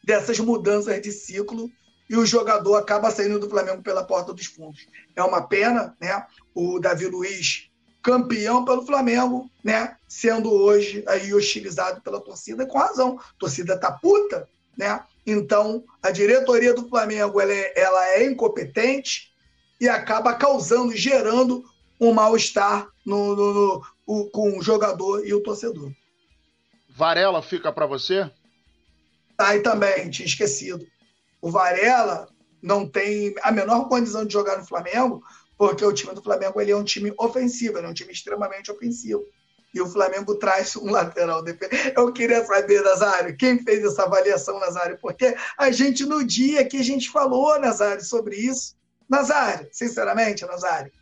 [0.03, 1.71] dessas mudanças de ciclo
[2.09, 4.87] e o jogador acaba saindo do Flamengo pela porta dos fundos.
[5.17, 6.27] É uma pena, né?
[6.55, 7.71] O Davi Luiz
[8.03, 9.97] campeão pelo Flamengo, né?
[10.07, 13.19] Sendo hoje aí hostilizado pela torcida com razão.
[13.19, 15.03] A torcida tá puta, né?
[15.27, 19.34] Então, a diretoria do Flamengo ela é, ela é incompetente
[19.85, 21.65] e acaba causando, gerando
[22.01, 25.93] um mal-estar no, no, no, o, com o jogador e o torcedor.
[26.89, 28.31] Varela fica para você?
[29.37, 30.87] Tá, e também, tinha esquecido.
[31.41, 32.29] O Varela
[32.63, 35.23] não tem a menor condição de jogar no Flamengo
[35.57, 38.73] porque o time do Flamengo ele é um time ofensivo, ele é um time extremamente
[38.73, 39.23] ofensivo.
[39.73, 41.93] E o Flamengo traz um lateral defensivo.
[41.97, 44.99] Eu queria saber, Nazário, quem fez essa avaliação, Nazário?
[45.01, 48.77] Porque a gente, no dia que a gente falou, Nazário, sobre isso,
[49.09, 50.93] Nazário, sinceramente, Nazário,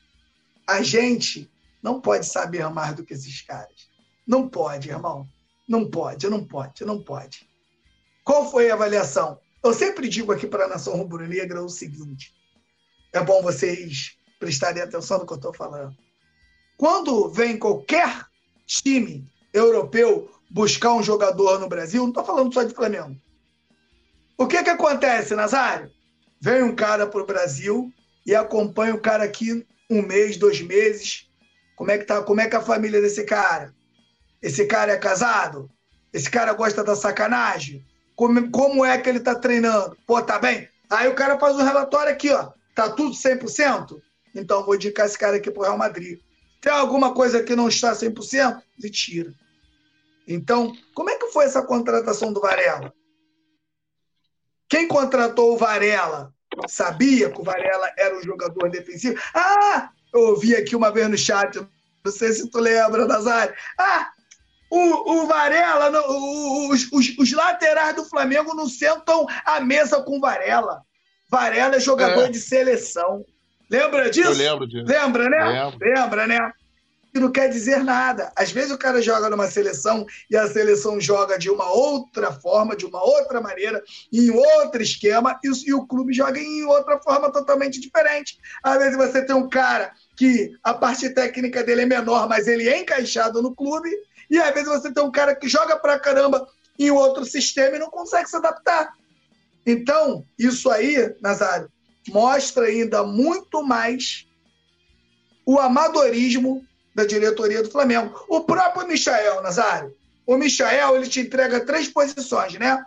[0.69, 1.51] a gente
[1.83, 3.91] não pode saber mais do que esses caras.
[4.27, 5.29] Não pode, irmão.
[5.69, 7.49] Não pode, não pode, não pode.
[8.25, 9.39] Qual foi a avaliação?
[9.63, 12.35] Eu sempre digo aqui para a nação rubro-negra o seguinte:
[13.13, 15.97] é bom vocês prestarem atenção no que eu estou falando.
[16.77, 18.27] Quando vem qualquer
[18.67, 23.17] time europeu buscar um jogador no Brasil, não estou falando só de Flamengo.
[24.37, 25.91] O que, que acontece, Nazário?
[26.43, 27.93] Vem um cara para o Brasil
[28.27, 31.31] e acompanha o cara aqui um mês, dois meses.
[31.77, 32.21] Como é que tá?
[32.21, 33.73] Como é que é a família desse cara?
[34.43, 35.71] Esse cara é casado?
[36.13, 37.87] Esse cara gosta da sacanagem?
[38.17, 39.97] Como, como é que ele tá treinando?
[40.05, 40.69] Pô, tá bem?
[40.91, 42.51] Aí o cara faz um relatório aqui, ó.
[42.75, 44.03] Tá tudo 100%?
[44.35, 46.19] Então vou indicar esse cara aqui pro Real Madrid.
[46.61, 48.61] Tem alguma coisa que não está 100%?
[48.81, 49.33] Ele tira.
[50.27, 52.93] Então, como é que foi essa contratação do Varela?
[54.73, 56.33] Quem contratou o Varela
[56.67, 59.21] sabia que o Varela era um jogador defensivo?
[59.35, 61.61] Ah, eu ouvi aqui uma vez no chat,
[62.03, 63.55] não sei se tu lembra, Nazário.
[63.79, 64.09] Ah,
[64.71, 65.91] o, o Varela,
[66.71, 70.81] os, os, os, laterais do Flamengo não sentam à mesa com o Varela.
[71.29, 72.31] Varela é jogador é.
[72.31, 73.27] de seleção.
[73.71, 74.31] Lembra disso?
[74.31, 74.87] Eu lembro disso.
[74.87, 75.45] Lembra, né?
[75.45, 75.79] Lembro.
[75.83, 76.53] Lembra, né?
[77.15, 78.33] E não quer dizer nada.
[78.35, 82.75] Às vezes o cara joga numa seleção e a seleção joga de uma outra forma,
[82.75, 87.31] de uma outra maneira, em outro esquema, e, e o clube joga em outra forma
[87.31, 88.39] totalmente diferente.
[88.63, 92.69] Às vezes você tem um cara que a parte técnica dele é menor, mas ele
[92.69, 93.91] é encaixado no clube,
[94.31, 96.49] e às vezes você tem um cara que joga pra caramba
[96.79, 98.95] em outro sistema e não consegue se adaptar.
[99.67, 101.71] Então, isso aí, Nazário,
[102.09, 104.27] mostra ainda muito mais
[105.45, 106.65] o amadorismo
[106.95, 108.25] da diretoria do Flamengo.
[108.29, 109.95] O próprio Michael, Nazário.
[110.27, 112.83] O Michael, ele te entrega três posições, né?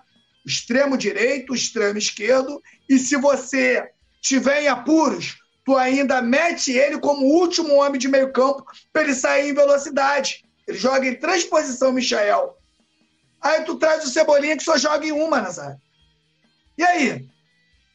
[0.46, 3.90] Extremo direito, extremo esquerdo, e se você
[4.22, 9.16] tiver em apuros, tu ainda mete ele como último homem de meio campo para ele
[9.16, 10.46] sair em velocidade.
[10.68, 12.56] Ele joga em três posições, Michael.
[13.42, 15.80] Aí tu traz o Cebolinha que só joga em uma, Nazário.
[16.78, 17.28] E aí?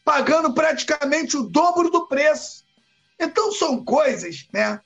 [0.05, 2.65] Pagando praticamente o dobro do preço.
[3.19, 4.81] Então são coisas, né,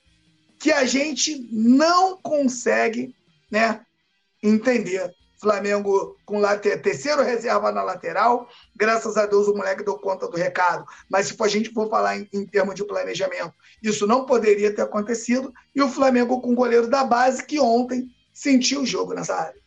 [0.59, 3.15] que a gente não consegue,
[3.51, 3.81] né,
[4.43, 5.15] entender.
[5.45, 8.49] Flamengo com later, terceiro reserva na lateral.
[8.75, 10.87] Graças a Deus o moleque deu conta do recado.
[11.11, 13.53] Mas se a gente for falar em, em termos de planejamento,
[13.83, 15.53] isso não poderia ter acontecido.
[15.75, 19.61] E o Flamengo com o goleiro da base que ontem sentiu o jogo nessa área.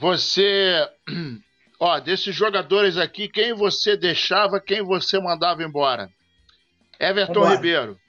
[0.00, 0.84] Você,
[1.78, 6.10] ó, desses jogadores aqui, quem você deixava, quem você mandava embora?
[6.98, 7.54] Everton Vambora.
[7.54, 8.03] Ribeiro.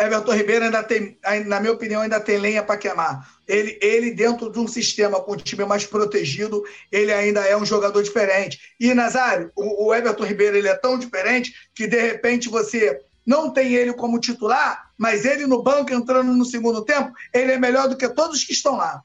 [0.00, 3.28] Everton Ribeiro ainda tem, na minha opinião, ainda tem lenha para queimar.
[3.46, 7.66] Ele, ele, dentro de um sistema com um time mais protegido, ele ainda é um
[7.66, 8.58] jogador diferente.
[8.80, 13.52] E, Nazário, o, o Everton Ribeiro ele é tão diferente que, de repente, você não
[13.52, 17.88] tem ele como titular, mas ele no banco entrando no segundo tempo, ele é melhor
[17.88, 19.02] do que todos que estão lá.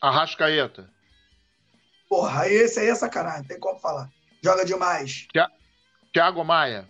[0.00, 0.90] Arrascaeta.
[2.08, 4.10] Porra, esse aí é sacanagem, tem como falar.
[4.42, 5.26] Joga demais.
[6.12, 6.86] Thiago Maia.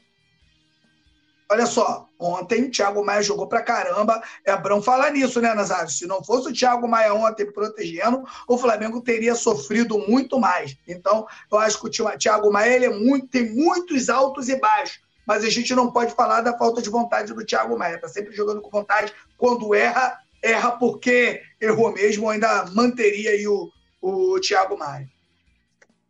[1.53, 4.23] Olha só, ontem o Thiago Maia jogou pra caramba.
[4.43, 5.91] É bom falar nisso, né, Nazário?
[5.91, 10.75] Se não fosse o Thiago Maia ontem protegendo, o Flamengo teria sofrido muito mais.
[10.89, 15.03] Então, eu acho que o Thiago Maia ele é muito, tem muitos altos e baixos.
[15.27, 18.01] Mas a gente não pode falar da falta de vontade do Thiago Maia.
[18.01, 19.13] Tá sempre jogando com vontade.
[19.37, 22.31] Quando erra, erra porque errou mesmo.
[22.31, 25.07] ainda manteria aí o, o Thiago Maia.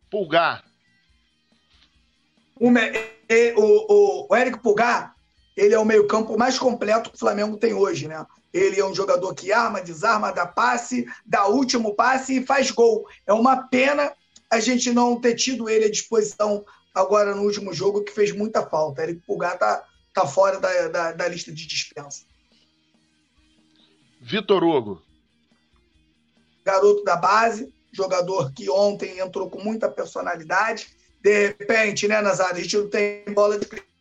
[0.09, 0.63] Pulgar.
[2.57, 2.69] O,
[3.57, 5.13] o, o Eric Pulgar
[5.55, 8.25] ele é o meio-campo mais completo que o Flamengo tem hoje, né?
[8.53, 13.07] Ele é um jogador que arma, desarma, dá passe, dá último passe e faz gol.
[13.25, 14.13] É uma pena
[14.49, 18.63] a gente não ter tido ele à disposição agora no último jogo, que fez muita
[18.63, 19.01] falta.
[19.03, 19.83] Ele Pulgar tá,
[20.13, 22.23] tá fora da, da, da lista de dispensa.
[24.21, 25.01] Vitor Hugo.
[26.63, 30.87] Garoto da base, jogador que ontem entrou com muita personalidade.
[31.19, 33.92] De repente, né, Nazário, a gente não tem bola de cristal,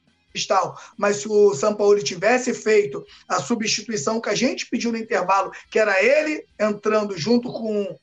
[0.97, 5.53] mas se o São Paulo tivesse feito a substituição que a gente pediu no intervalo,
[5.71, 7.97] que era ele entrando junto com,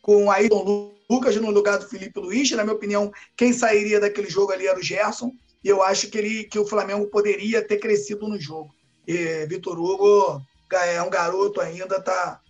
[0.00, 4.52] com Ayrton Lucas no lugar do Felipe Luiz, na minha opinião, quem sairia daquele jogo
[4.52, 5.32] ali era o Gerson,
[5.64, 8.74] e eu acho que, ele, que o Flamengo poderia ter crescido no jogo.
[9.06, 10.42] E Vitor Hugo
[10.72, 12.40] é um garoto ainda, tá,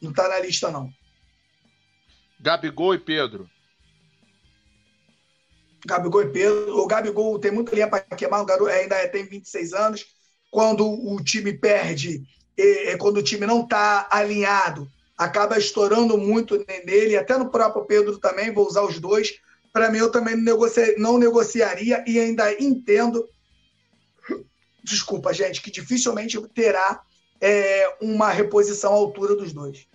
[0.00, 0.90] não está na lista, não.
[2.40, 3.48] Gabigol e Pedro.
[5.84, 6.78] Gabigol e Pedro.
[6.78, 10.06] O Gabigol tem muito linha para queimar, o garoto ainda tem 26 anos.
[10.50, 12.22] Quando o time perde,
[12.56, 18.18] e, quando o time não está alinhado, acaba estourando muito nele, até no próprio Pedro
[18.18, 19.34] também, vou usar os dois.
[19.72, 20.36] Para mim, eu também
[20.96, 23.28] não negociaria e ainda entendo.
[24.82, 27.02] Desculpa, gente, que dificilmente terá
[27.40, 29.86] é, uma reposição à altura dos dois.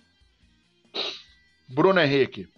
[1.68, 2.48] Bruno Henrique.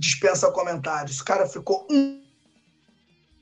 [0.00, 1.20] Dispensa comentários.
[1.20, 2.22] O cara ficou um,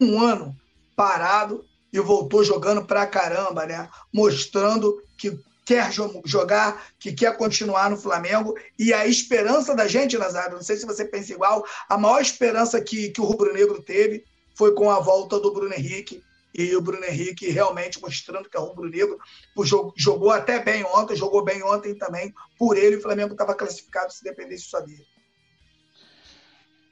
[0.00, 0.56] um ano
[0.96, 3.88] parado e voltou jogando pra caramba, né?
[4.12, 5.92] Mostrando que quer
[6.24, 8.54] jogar, que quer continuar no Flamengo.
[8.78, 12.80] E a esperança da gente, Nazário, não sei se você pensa igual, a maior esperança
[12.80, 14.24] que, que o Rubro Negro teve
[14.56, 16.22] foi com a volta do Bruno Henrique.
[16.54, 19.18] E o Bruno Henrique realmente mostrando que é Rubro Negro.
[19.96, 22.34] Jogou até bem ontem, jogou bem ontem também.
[22.58, 25.06] Por ele, o Flamengo estava classificado se dependesse só dele.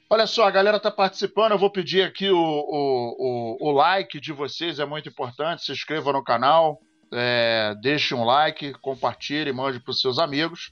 [0.09, 1.51] Olha só, a galera está participando.
[1.51, 5.65] Eu vou pedir aqui o, o, o, o, like de vocês, é muito importante.
[5.65, 6.79] Se inscreva no canal,
[7.13, 10.71] é, deixe um like, compartilhe, mande para os seus amigos.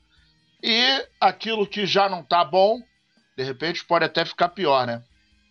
[0.64, 2.80] E aquilo que já não está bom,
[3.38, 5.04] de repente pode até ficar pior, né?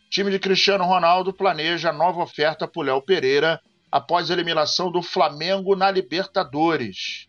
[0.06, 3.60] O time de Cristiano Ronaldo planeja nova oferta para Léo Pereira
[3.92, 7.26] após a eliminação do Flamengo na Libertadores.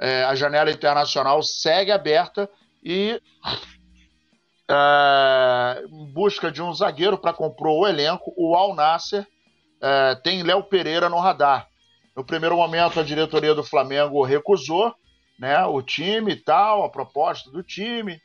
[0.00, 2.50] É, a janela internacional segue aberta
[2.82, 3.20] e
[4.70, 9.26] é, em busca de um zagueiro para compor o elenco, o Al Nasser
[9.80, 11.68] é, tem Léo Pereira no radar.
[12.16, 14.94] No primeiro momento, a diretoria do Flamengo recusou
[15.38, 18.20] né, o time e tal, a proposta do time.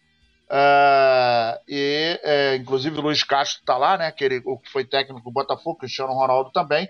[0.50, 5.24] É, e, é, inclusive, o Luiz Castro está lá, né, aquele, o que foi técnico
[5.24, 6.88] do Botafogo, Cristiano Ronaldo também.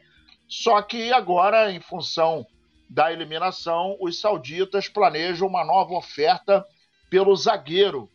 [0.48, 2.46] Só que agora, em função
[2.90, 6.66] da eliminação, os sauditas planejam uma nova oferta
[7.10, 8.10] pelo zagueiro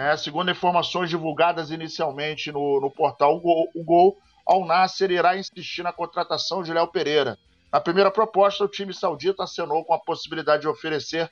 [0.00, 0.16] né?
[0.16, 6.62] Segundo informações divulgadas inicialmente no, no portal o Gol, Al Nasser irá insistir na contratação
[6.62, 7.36] de Léo Pereira.
[7.70, 11.30] Na primeira proposta, o time saudita assinou com a possibilidade de oferecer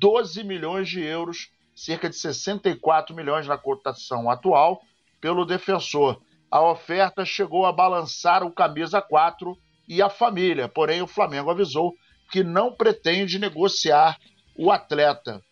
[0.00, 4.80] 12 milhões de euros, cerca de 64 milhões na cotação atual,
[5.20, 6.18] pelo defensor.
[6.50, 9.54] A oferta chegou a balançar o camisa 4
[9.86, 11.94] e a família, porém o Flamengo avisou
[12.32, 14.16] que não pretende negociar
[14.56, 15.42] o atleta.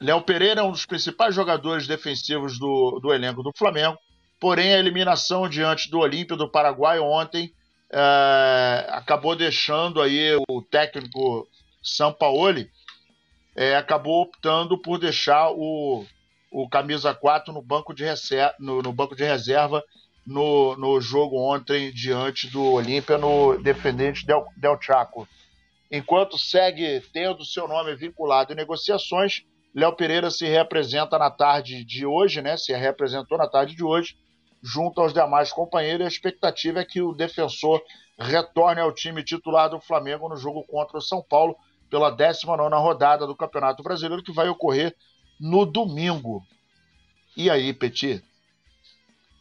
[0.00, 3.98] Léo Pereira é um dos principais jogadores defensivos do, do elenco do Flamengo,
[4.38, 7.52] porém a eliminação diante do Olímpio do Paraguai ontem
[7.90, 11.48] é, acabou deixando aí o técnico
[11.82, 12.70] Sampaoli
[13.56, 16.06] é, acabou optando por deixar o,
[16.48, 19.82] o camisa 4 no banco de reserva, no, no banco de reserva
[20.24, 25.26] no, no jogo ontem diante do Olímpia no Defendente Del, Del Chaco.
[25.90, 29.42] Enquanto segue tendo seu nome vinculado em negociações,
[29.74, 32.56] Léo Pereira se representa na tarde de hoje, né?
[32.56, 34.16] Se representou na tarde de hoje,
[34.62, 36.06] junto aos demais companheiros.
[36.06, 37.82] A expectativa é que o defensor
[38.18, 41.56] retorne ao time titular do Flamengo no jogo contra o São Paulo
[41.90, 44.94] pela 19 rodada do Campeonato Brasileiro, que vai ocorrer
[45.40, 46.42] no domingo.
[47.36, 48.24] E aí, Petit?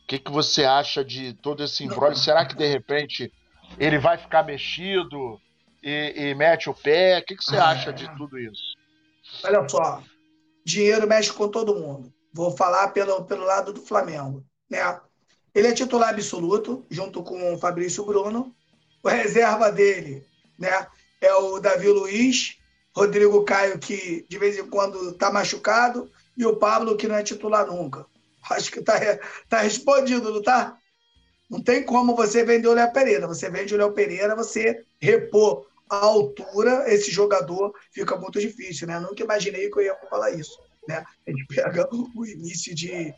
[0.03, 2.15] O que, que você acha de todo esse embrolho?
[2.15, 3.31] Será que de repente
[3.77, 5.41] ele vai ficar mexido
[5.83, 7.19] e, e mete o pé?
[7.19, 8.77] O que, que você acha de tudo isso?
[9.43, 10.01] Olha só,
[10.67, 12.13] dinheiro mexe com todo mundo.
[12.33, 14.45] Vou falar pelo, pelo lado do Flamengo.
[14.69, 14.79] Né?
[15.55, 18.53] Ele é titular absoluto, junto com o Fabrício Bruno.
[19.01, 20.25] O reserva dele
[20.59, 20.85] né,
[21.21, 22.57] é o Davi Luiz,
[22.93, 27.23] Rodrigo Caio, que de vez em quando está machucado, e o Pablo, que não é
[27.23, 28.05] titular nunca.
[28.51, 28.99] Acho que está
[29.47, 30.77] tá respondido, não está?
[31.49, 33.25] Não tem como você vender o Léo Pereira.
[33.25, 38.99] Você vende o Léo Pereira, você repor a altura, esse jogador fica muito difícil, né?
[38.99, 40.57] Nunca imaginei que eu ia falar isso,
[40.87, 41.03] né?
[41.25, 43.13] A gente pega o início de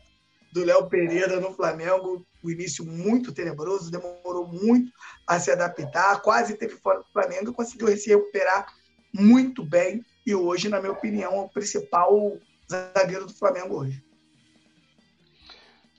[0.52, 4.90] do Léo Pereira no Flamengo, o início muito tenebroso, demorou muito
[5.24, 8.66] a se adaptar, quase teve fora do Flamengo, conseguiu se recuperar
[9.14, 12.36] muito bem e hoje, na minha opinião, é o principal
[12.70, 14.02] zagueiro do Flamengo hoje.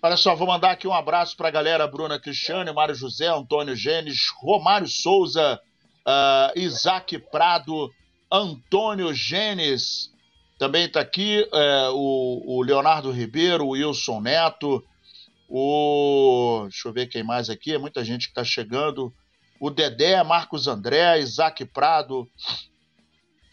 [0.03, 3.75] Olha só, vou mandar aqui um abraço para a galera Bruna Cristiane, Mário José, Antônio
[3.75, 5.59] Gênesis, Romário Souza,
[6.07, 7.89] uh, Isaac Prado,
[8.31, 10.11] Antônio Genes,
[10.57, 14.83] também está aqui uh, o, o, Leonardo Ribeiro, o Wilson Neto,
[15.49, 16.67] o.
[16.69, 19.11] Deixa eu ver quem mais aqui, é muita gente que está chegando.
[19.59, 22.27] O Dedé, Marcos André, Isaac Prado,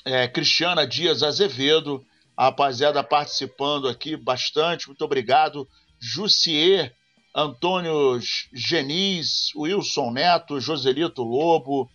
[0.04, 2.04] é, Cristiana Dias Azevedo,
[2.36, 5.68] a rapaziada participando aqui bastante, muito obrigado.
[6.00, 6.94] Jussier,
[7.34, 8.18] Antônio
[8.52, 11.90] Genis, Wilson Neto, Joselito Lobo,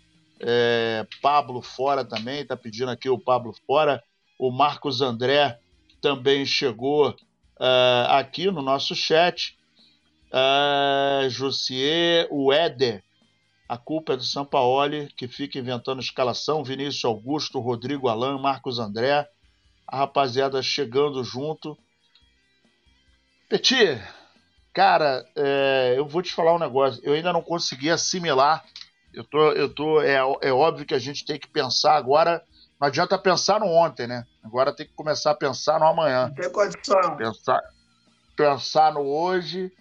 [0.45, 4.03] é, Pablo fora também, está pedindo aqui o Pablo fora.
[4.37, 5.57] O Marcos André
[6.01, 9.57] também chegou uh, aqui no nosso chat.
[10.33, 13.03] Uh, Jussier, o Éder.
[13.69, 16.63] A culpa é do Sampaoli, que fica inventando escalação.
[16.63, 19.27] Vinícius Augusto, Rodrigo Alain, Marcos André.
[19.87, 21.77] A rapaziada chegando junto.
[23.47, 24.01] Petit,
[24.73, 27.01] cara, é, eu vou te falar um negócio.
[27.03, 28.65] Eu ainda não consegui assimilar.
[29.13, 32.43] Eu tô, eu tô, é, é óbvio que a gente tem que pensar agora.
[32.79, 34.25] Não adianta pensar no ontem, né?
[34.43, 36.27] Agora tem que começar a pensar no amanhã.
[36.27, 37.15] Não tem condição.
[37.15, 37.61] Pensar,
[38.35, 39.71] pensar no hoje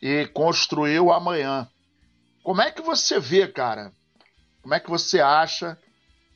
[0.00, 1.68] e construir o amanhã.
[2.42, 3.90] Como é que você vê, cara?
[4.62, 5.78] Como é que você acha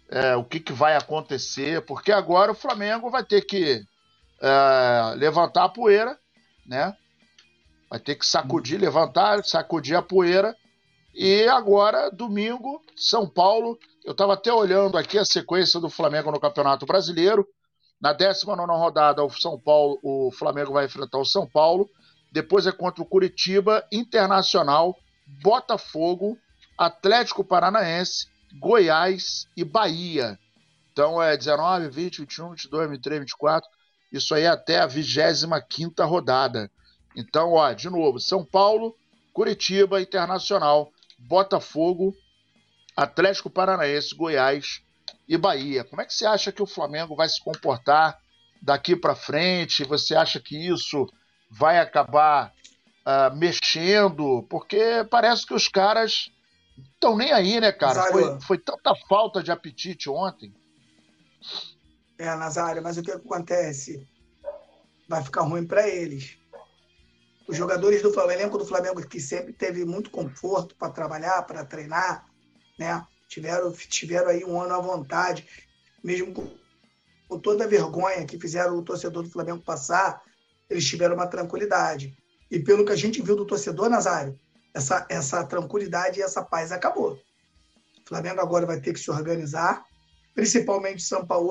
[0.09, 1.83] é, o que, que vai acontecer?
[1.83, 3.85] Porque agora o Flamengo vai ter que
[4.41, 6.19] é, levantar a poeira,
[6.67, 6.97] né?
[7.89, 10.57] Vai ter que sacudir, levantar, sacudir a poeira.
[11.15, 13.79] E agora, domingo, São Paulo.
[14.05, 17.47] Eu estava até olhando aqui a sequência do Flamengo no Campeonato Brasileiro.
[18.01, 21.91] Na 19 rodada, o São Paulo, o Flamengo vai enfrentar o São Paulo.
[22.33, 24.97] Depois é contra o Curitiba, Internacional,
[25.43, 26.39] Botafogo,
[26.79, 28.27] Atlético Paranaense,
[28.59, 30.39] Goiás e Bahia.
[30.93, 33.69] Então é 19, 20, 21, 22, 23, 24.
[34.13, 36.71] Isso aí é até a 25 rodada.
[37.17, 38.97] Então, ó, de novo, São Paulo,
[39.33, 40.91] Curitiba, Internacional,
[41.21, 42.15] Botafogo,
[42.97, 44.83] Atlético Paranaense, Goiás
[45.29, 45.85] e Bahia.
[45.85, 48.19] Como é que você acha que o Flamengo vai se comportar
[48.61, 49.85] daqui para frente?
[49.85, 51.07] Você acha que isso
[51.51, 52.53] vai acabar
[53.07, 56.31] uh, mexendo, porque parece que os caras
[56.95, 58.11] estão nem aí, né, cara?
[58.11, 60.55] Foi, foi tanta falta de apetite ontem.
[62.19, 64.07] É, Nazário, mas o que acontece?
[65.09, 66.40] Vai ficar ruim para eles.
[67.51, 71.65] Os jogadores do Flamengo, elenco do Flamengo, que sempre teve muito conforto para trabalhar, para
[71.65, 72.25] treinar,
[72.79, 73.05] né?
[73.29, 75.49] Tiveram, tiveram aí um ano à vontade,
[76.01, 76.49] mesmo com,
[77.27, 80.23] com toda a vergonha que fizeram o torcedor do Flamengo passar,
[80.69, 82.17] eles tiveram uma tranquilidade.
[82.49, 84.39] E pelo que a gente viu do torcedor, Nazário,
[84.73, 87.15] essa, essa tranquilidade e essa paz acabou.
[87.15, 89.85] O Flamengo agora vai ter que se organizar,
[90.37, 91.51] principalmente São Paulo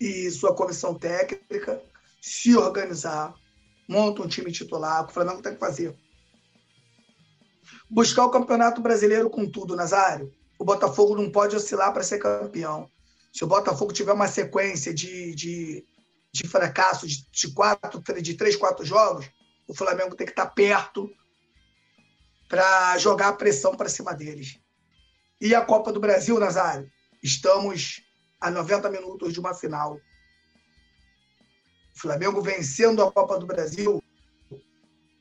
[0.00, 1.82] e sua comissão técnica,
[2.22, 3.34] se organizar,
[3.88, 5.96] monta um time titular, o que o Flamengo tem que fazer.
[7.90, 10.32] Buscar o Campeonato Brasileiro com tudo, Nazário.
[10.58, 12.90] O Botafogo não pode oscilar para ser campeão.
[13.32, 15.86] Se o Botafogo tiver uma sequência de, de
[16.32, 19.28] de fracasso de, de, quatro, de três, quatro jogos,
[19.66, 21.10] o Flamengo tem que estar perto
[22.48, 24.58] para jogar a pressão para cima deles.
[25.40, 26.90] E a Copa do Brasil, Nazário?
[27.22, 28.02] Estamos
[28.40, 29.98] a 90 minutos de uma final.
[31.98, 34.00] O Flamengo vencendo a Copa do Brasil,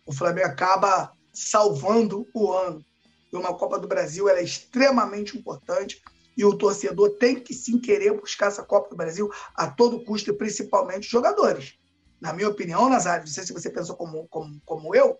[0.05, 2.85] o Flamengo acaba salvando o ano.
[3.33, 5.99] E uma Copa do Brasil é extremamente importante
[6.37, 10.29] e o torcedor tem que sim querer buscar essa Copa do Brasil a todo custo,
[10.29, 11.73] e principalmente os jogadores.
[12.21, 15.17] Na minha opinião, Nazário, não sei se você pensou como, como, como eu,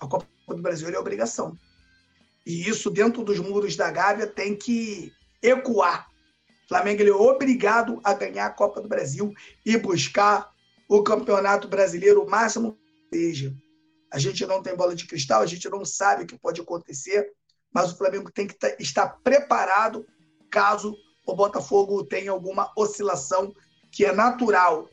[0.00, 1.56] a Copa do Brasil é obrigação.
[2.44, 6.09] E isso, dentro dos muros da Gávea, tem que ecoar.
[6.70, 9.34] Flamengo ele é obrigado a ganhar a Copa do Brasil
[9.66, 10.52] e buscar
[10.88, 12.78] o Campeonato Brasileiro o máximo
[13.10, 13.52] que seja.
[14.08, 17.32] A gente não tem bola de cristal, a gente não sabe o que pode acontecer,
[17.74, 20.06] mas o Flamengo tem que estar preparado
[20.48, 20.96] caso
[21.26, 23.52] o Botafogo tenha alguma oscilação
[23.90, 24.84] que é natural.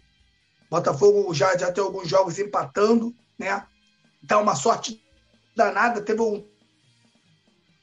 [0.66, 3.68] O Botafogo já, já tem alguns jogos empatando, né?
[4.24, 5.00] Dá uma sorte
[5.56, 6.02] danada.
[6.02, 6.44] Teve um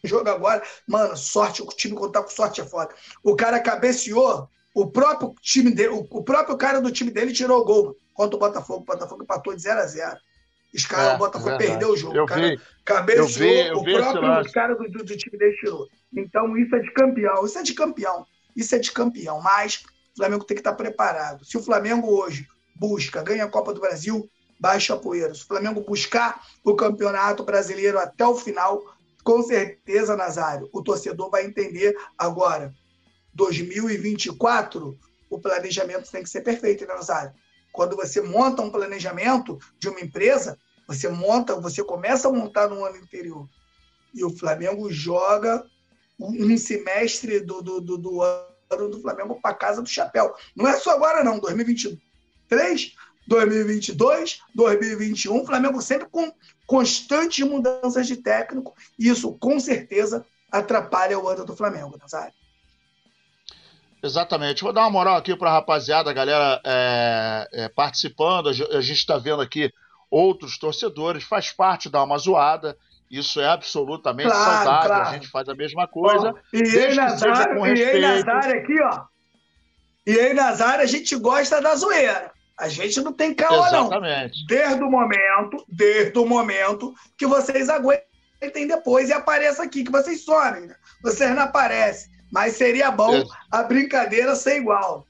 [0.07, 2.94] jogo agora, mano, sorte, o time contar com sorte é foda.
[3.22, 7.61] O cara cabeceou, o próprio time dele, o, o próprio cara do time dele tirou
[7.61, 8.82] o gol contra o Botafogo.
[8.82, 10.16] O Botafogo empatou de 0 a 0
[10.74, 12.16] os caras, é, o Botafogo perdeu o jogo.
[12.16, 12.61] Eu cara, vi.
[12.84, 15.86] Cabeceou, eu vi, eu o próprio cara do, do, do, time dele tirou.
[16.12, 17.44] Então, isso é de campeão.
[17.44, 18.26] Isso é de campeão.
[18.57, 19.40] Isso é de campeão.
[19.40, 21.44] Mas o Flamengo tem que estar preparado.
[21.44, 24.28] Se o Flamengo hoje busca, ganha a Copa do Brasil,
[24.59, 25.32] baixa a poeira.
[25.32, 28.82] Se o Flamengo buscar o Campeonato Brasileiro até o final,
[29.25, 32.75] com certeza, Nazário, o torcedor vai entender agora.
[33.33, 34.97] 2024,
[35.31, 37.33] o planejamento tem que ser perfeito, né, Nazário?
[37.72, 40.57] Quando você monta um planejamento de uma empresa,
[40.87, 43.49] você monta, você começa a montar no ano anterior.
[44.14, 45.66] E o Flamengo joga
[46.20, 50.35] um semestre do, do, do, do ano do Flamengo para casa do chapéu.
[50.55, 51.41] Não é só agora, não.
[51.41, 52.95] 2023,
[53.27, 56.33] 2022, 2021, o Flamengo sempre com
[56.66, 58.74] constantes mudanças de técnico.
[58.98, 62.34] E isso, com certeza, atrapalha o ano do Flamengo, Nazário.
[64.02, 64.62] Exatamente.
[64.62, 68.48] Vou dar uma moral aqui para a rapaziada, a galera é, é, participando.
[68.48, 69.72] A gente está vendo aqui
[70.10, 72.76] outros torcedores, faz parte da uma zoada.
[73.10, 74.88] Isso é absolutamente claro, saudável.
[74.88, 75.08] Claro.
[75.08, 76.32] A gente faz a mesma coisa.
[76.32, 79.04] Ó, e aí, Nazário, e aí, Nazário, aqui, ó.
[80.06, 82.34] E aí, Nazário, a gente gosta da zoeira.
[82.59, 83.90] A gente não tem caô, não.
[84.46, 90.24] Desde o momento, desde o momento que vocês aguentem depois e apareça aqui, que vocês
[90.24, 90.66] somem.
[90.66, 90.76] Né?
[91.02, 92.12] Vocês não aparecem.
[92.30, 93.24] Mas seria bom é.
[93.50, 95.05] a brincadeira ser igual.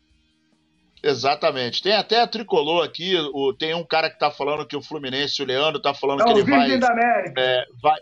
[1.02, 1.82] Exatamente.
[1.82, 3.14] Tem até a tricolor aqui.
[3.34, 6.24] O, tem um cara que tá falando que o Fluminense, o Leandro, tá falando é
[6.24, 6.80] que ele vai,
[7.36, 8.00] é, vai,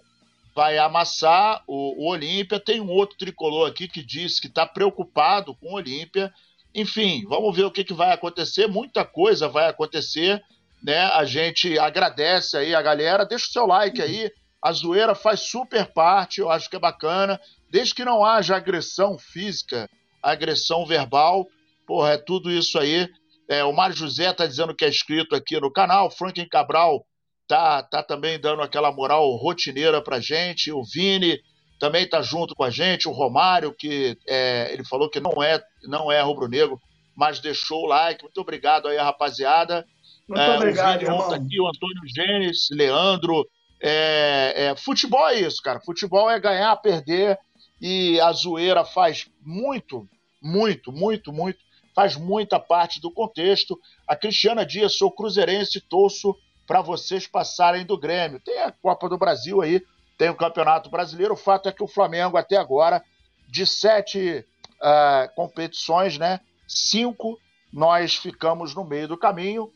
[0.55, 2.61] vai amassar o, o Olímpia.
[2.61, 6.33] Tem um outro tricolor aqui que diz que está preocupado com o Olímpia.
[6.75, 8.67] Enfim, vamos ver o que, que vai acontecer.
[8.67, 10.43] Muita coisa vai acontecer.
[10.83, 10.99] Né?
[10.99, 13.25] A gente agradece aí a galera.
[13.27, 14.31] Deixa o seu like aí.
[14.63, 17.41] A zoeira faz super parte, eu acho que é bacana.
[17.69, 19.89] Desde que não haja agressão física,
[20.23, 21.49] agressão verbal,
[21.87, 23.09] Porra, é tudo isso aí.
[23.49, 26.11] É, o Mário José tá dizendo que é inscrito aqui no canal.
[26.11, 27.05] Franklin Cabral
[27.47, 30.73] tá, tá também dando aquela moral rotineira pra gente.
[30.73, 31.39] O Vini
[31.83, 33.09] também tá junto com a gente.
[33.09, 36.81] O Romário, que é, ele falou que não é, não é rubro-negro,
[37.13, 38.23] mas deixou o like.
[38.23, 39.85] Muito obrigado aí, rapaziada.
[40.29, 41.29] Muito é, obrigado, o.
[41.29, 43.45] Tá aqui, o Antônio Gênesis, Leandro.
[43.83, 45.81] É, é, futebol é isso, cara.
[45.81, 47.37] Futebol é ganhar, perder.
[47.81, 50.09] E a zoeira faz muito,
[50.41, 51.59] muito, muito, muito
[51.97, 53.77] faz muita parte do contexto.
[54.07, 56.33] A Cristiana Dias, sou cruzeirense, torço
[56.65, 58.39] para vocês passarem do Grêmio.
[58.39, 59.83] Tem a Copa do Brasil aí,
[60.23, 61.35] tem o Campeonato Brasileiro.
[61.35, 63.03] O fato é que o Flamengo, até agora,
[63.49, 64.47] de sete
[64.81, 67.37] uh, competições, né, cinco
[67.73, 69.69] nós ficamos no meio do caminho.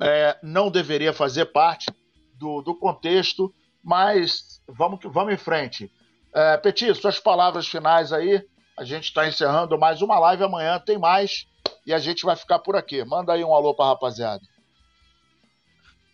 [0.00, 1.86] É, não deveria fazer parte
[2.36, 5.88] do, do contexto, mas vamos, vamos em frente.
[6.34, 8.44] É, Petit, suas palavras finais aí
[8.76, 10.42] a gente está encerrando mais uma live.
[10.42, 11.46] Amanhã tem mais
[11.86, 13.04] e a gente vai ficar por aqui.
[13.04, 14.42] Manda aí um alô para rapaziada.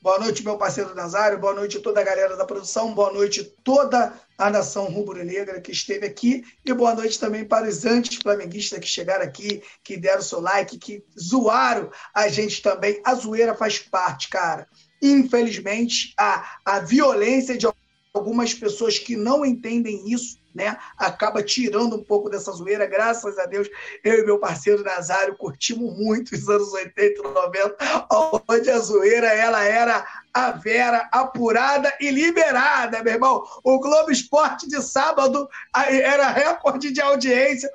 [0.02, 1.38] Boa noite, meu parceiro Nazário.
[1.38, 2.94] Boa noite toda a galera da produção.
[2.94, 6.42] Boa noite toda a nação rubro-negra que esteve aqui.
[6.64, 11.04] E boa noite também para os anti-flamenguistas que chegaram aqui, que deram seu like, que
[11.20, 12.98] zoaram a gente também.
[13.04, 14.66] A zoeira faz parte, cara.
[15.02, 17.68] Infelizmente, a, a violência de
[18.14, 20.76] algumas pessoas que não entendem isso né?
[20.96, 22.86] Acaba tirando um pouco dessa zoeira.
[22.86, 23.68] Graças a Deus,
[24.02, 27.76] eu e meu parceiro Nazário curtimos muito os anos 80 e 90,
[28.48, 33.44] onde a zoeira ela era a Vera apurada e liberada, meu irmão.
[33.64, 37.70] O Globo Esporte de sábado era recorde de audiência.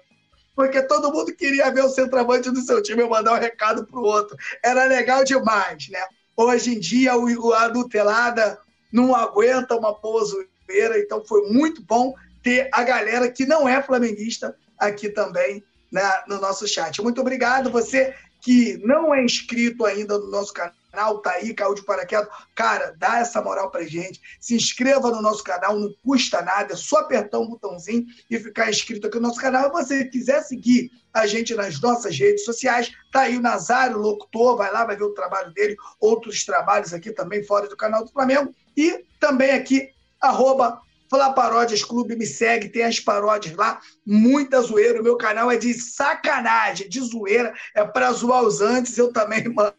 [0.56, 4.04] Porque todo mundo queria ver o centroavante do seu time mandar um recado para o
[4.04, 4.38] outro.
[4.64, 6.00] Era legal demais, né?
[6.38, 8.58] Hoje em dia, a Nutelada
[8.92, 12.14] não aguenta uma pozoeira, então foi muito bom
[12.46, 17.02] ter a galera que não é flamenguista aqui também né, no nosso chat.
[17.02, 17.72] Muito obrigado.
[17.72, 22.30] Você que não é inscrito ainda no nosso canal, tá aí, caiu de paraquedas.
[22.54, 24.22] Cara, dá essa moral pra gente.
[24.40, 28.70] Se inscreva no nosso canal, não custa nada, é só apertar um botãozinho e ficar
[28.70, 29.64] inscrito aqui no nosso canal.
[29.64, 34.56] Se você quiser seguir a gente nas nossas redes sociais, tá aí o Nazário Locutor,
[34.56, 38.12] vai lá, vai ver o trabalho dele, outros trabalhos aqui também fora do canal do
[38.12, 38.54] Flamengo.
[38.78, 39.90] E também aqui,
[40.22, 45.00] arroba Fala Paródias Clube, me segue, tem as paródias lá, muita zoeira.
[45.00, 48.98] O meu canal é de sacanagem, de zoeira, é para zoar os antes.
[48.98, 49.74] Eu também, mano.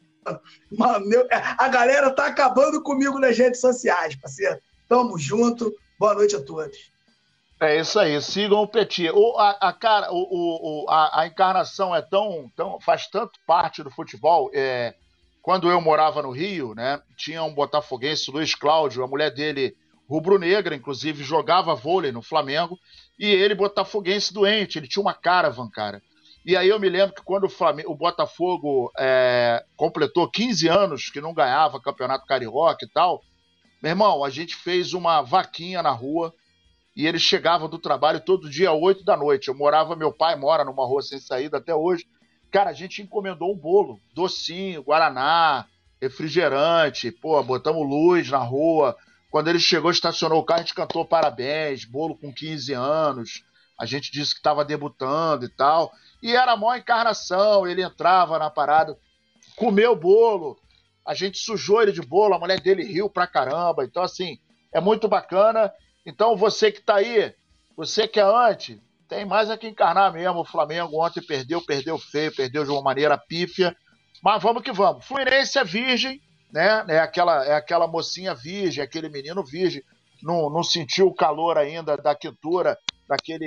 [0.71, 4.59] mano meu, a galera tá acabando comigo nas redes sociais, parceiro.
[4.89, 6.77] Tamo junto, boa noite a todos.
[7.61, 9.11] É isso aí, sigam o Petit.
[9.11, 12.79] O, a, a, cara, o, o, a, a, encarnação é tão, tão.
[12.81, 14.51] faz tanto parte do futebol.
[14.53, 14.95] É,
[15.41, 19.75] quando eu morava no Rio, né, tinha um botafoguense, Luiz Cláudio, a mulher dele
[20.09, 22.79] rubro-negra, inclusive jogava vôlei no Flamengo,
[23.19, 26.03] e ele botafoguense doente, ele tinha uma caravan, cara.
[26.45, 31.11] E aí eu me lembro que quando o, Flamengo, o Botafogo é, completou 15 anos
[31.11, 33.21] que não ganhava campeonato carioca e tal,
[33.83, 36.33] meu irmão, a gente fez uma vaquinha na rua
[36.95, 39.49] e ele chegava do trabalho todo dia às 8 da noite.
[39.49, 42.07] Eu morava, meu pai mora numa rua sem saída até hoje.
[42.51, 45.67] Cara, a gente encomendou um bolo, docinho, guaraná,
[46.01, 48.97] refrigerante, pô, botamos luz na rua,
[49.37, 53.45] quando ele chegou, estacionou o carro, a gente cantou parabéns, bolo com 15 anos.
[53.79, 55.93] A gente disse que estava debutando e tal.
[56.23, 57.67] E era a maior encarnação.
[57.67, 58.97] Ele entrava na parada,
[59.55, 60.59] comeu bolo.
[61.05, 63.85] A gente sujou ele de bolo, a mulher dele riu pra caramba.
[63.85, 64.39] Então, assim,
[64.73, 65.71] é muito bacana.
[66.07, 67.35] Então, você que tá aí,
[67.77, 70.41] você que é antes, tem mais a que encarnar mesmo.
[70.41, 73.77] O Flamengo ontem perdeu, perdeu feio, perdeu de uma maneira pífia.
[74.25, 75.05] Mas vamos que vamos.
[75.05, 76.23] Fluminense é virgem,
[76.57, 76.87] né?
[76.89, 79.83] É aquela, é aquela mocinha virgem, aquele menino virgem,
[80.23, 83.47] não, não sentiu o calor ainda da quintura, daquele,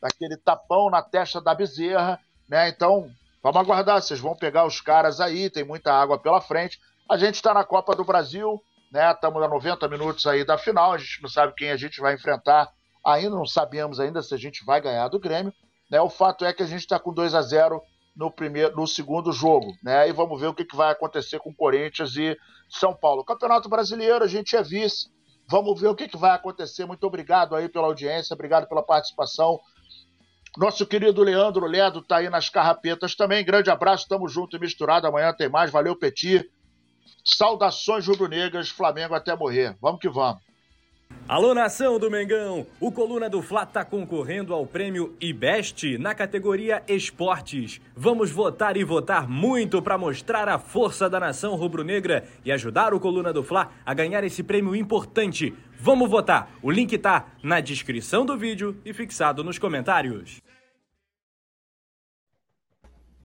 [0.00, 2.70] daquele tapão na testa da bezerra, né?
[2.70, 3.10] Então,
[3.42, 6.78] vamos aguardar, vocês vão pegar os caras aí, tem muita água pela frente.
[7.10, 8.58] A gente está na Copa do Brasil,
[8.90, 9.12] né?
[9.12, 12.14] Estamos a 90 minutos aí da final, a gente não sabe quem a gente vai
[12.14, 12.72] enfrentar
[13.04, 15.52] ainda, não sabemos ainda se a gente vai ganhar do Grêmio.
[15.90, 16.00] Né?
[16.00, 17.82] O fato é que a gente está com 2 a 0
[18.16, 20.08] no primeiro, no segundo jogo, né?
[20.08, 22.36] E vamos ver o que, que vai acontecer com Corinthians e
[22.68, 23.24] São Paulo.
[23.24, 25.08] Campeonato Brasileiro, a gente é vice.
[25.48, 26.86] Vamos ver o que, que vai acontecer.
[26.86, 29.60] Muito obrigado aí pela audiência, obrigado pela participação.
[30.56, 33.44] Nosso querido Leandro Ledo tá aí nas carrapetas também.
[33.44, 35.06] Grande abraço, tamo junto e misturado.
[35.06, 35.70] Amanhã tem mais.
[35.70, 36.50] Valeu, Petit.
[37.22, 39.76] Saudações rubro-negras, Flamengo até morrer.
[39.80, 40.40] Vamos que vamos.
[41.28, 42.64] Alô, nação do Mengão!
[42.78, 47.80] O Coluna do Fla está concorrendo ao prêmio IBEST na categoria Esportes.
[47.96, 53.00] Vamos votar e votar muito para mostrar a força da nação rubro-negra e ajudar o
[53.00, 55.52] Coluna do Fla a ganhar esse prêmio importante.
[55.80, 56.48] Vamos votar!
[56.62, 60.40] O link está na descrição do vídeo e fixado nos comentários.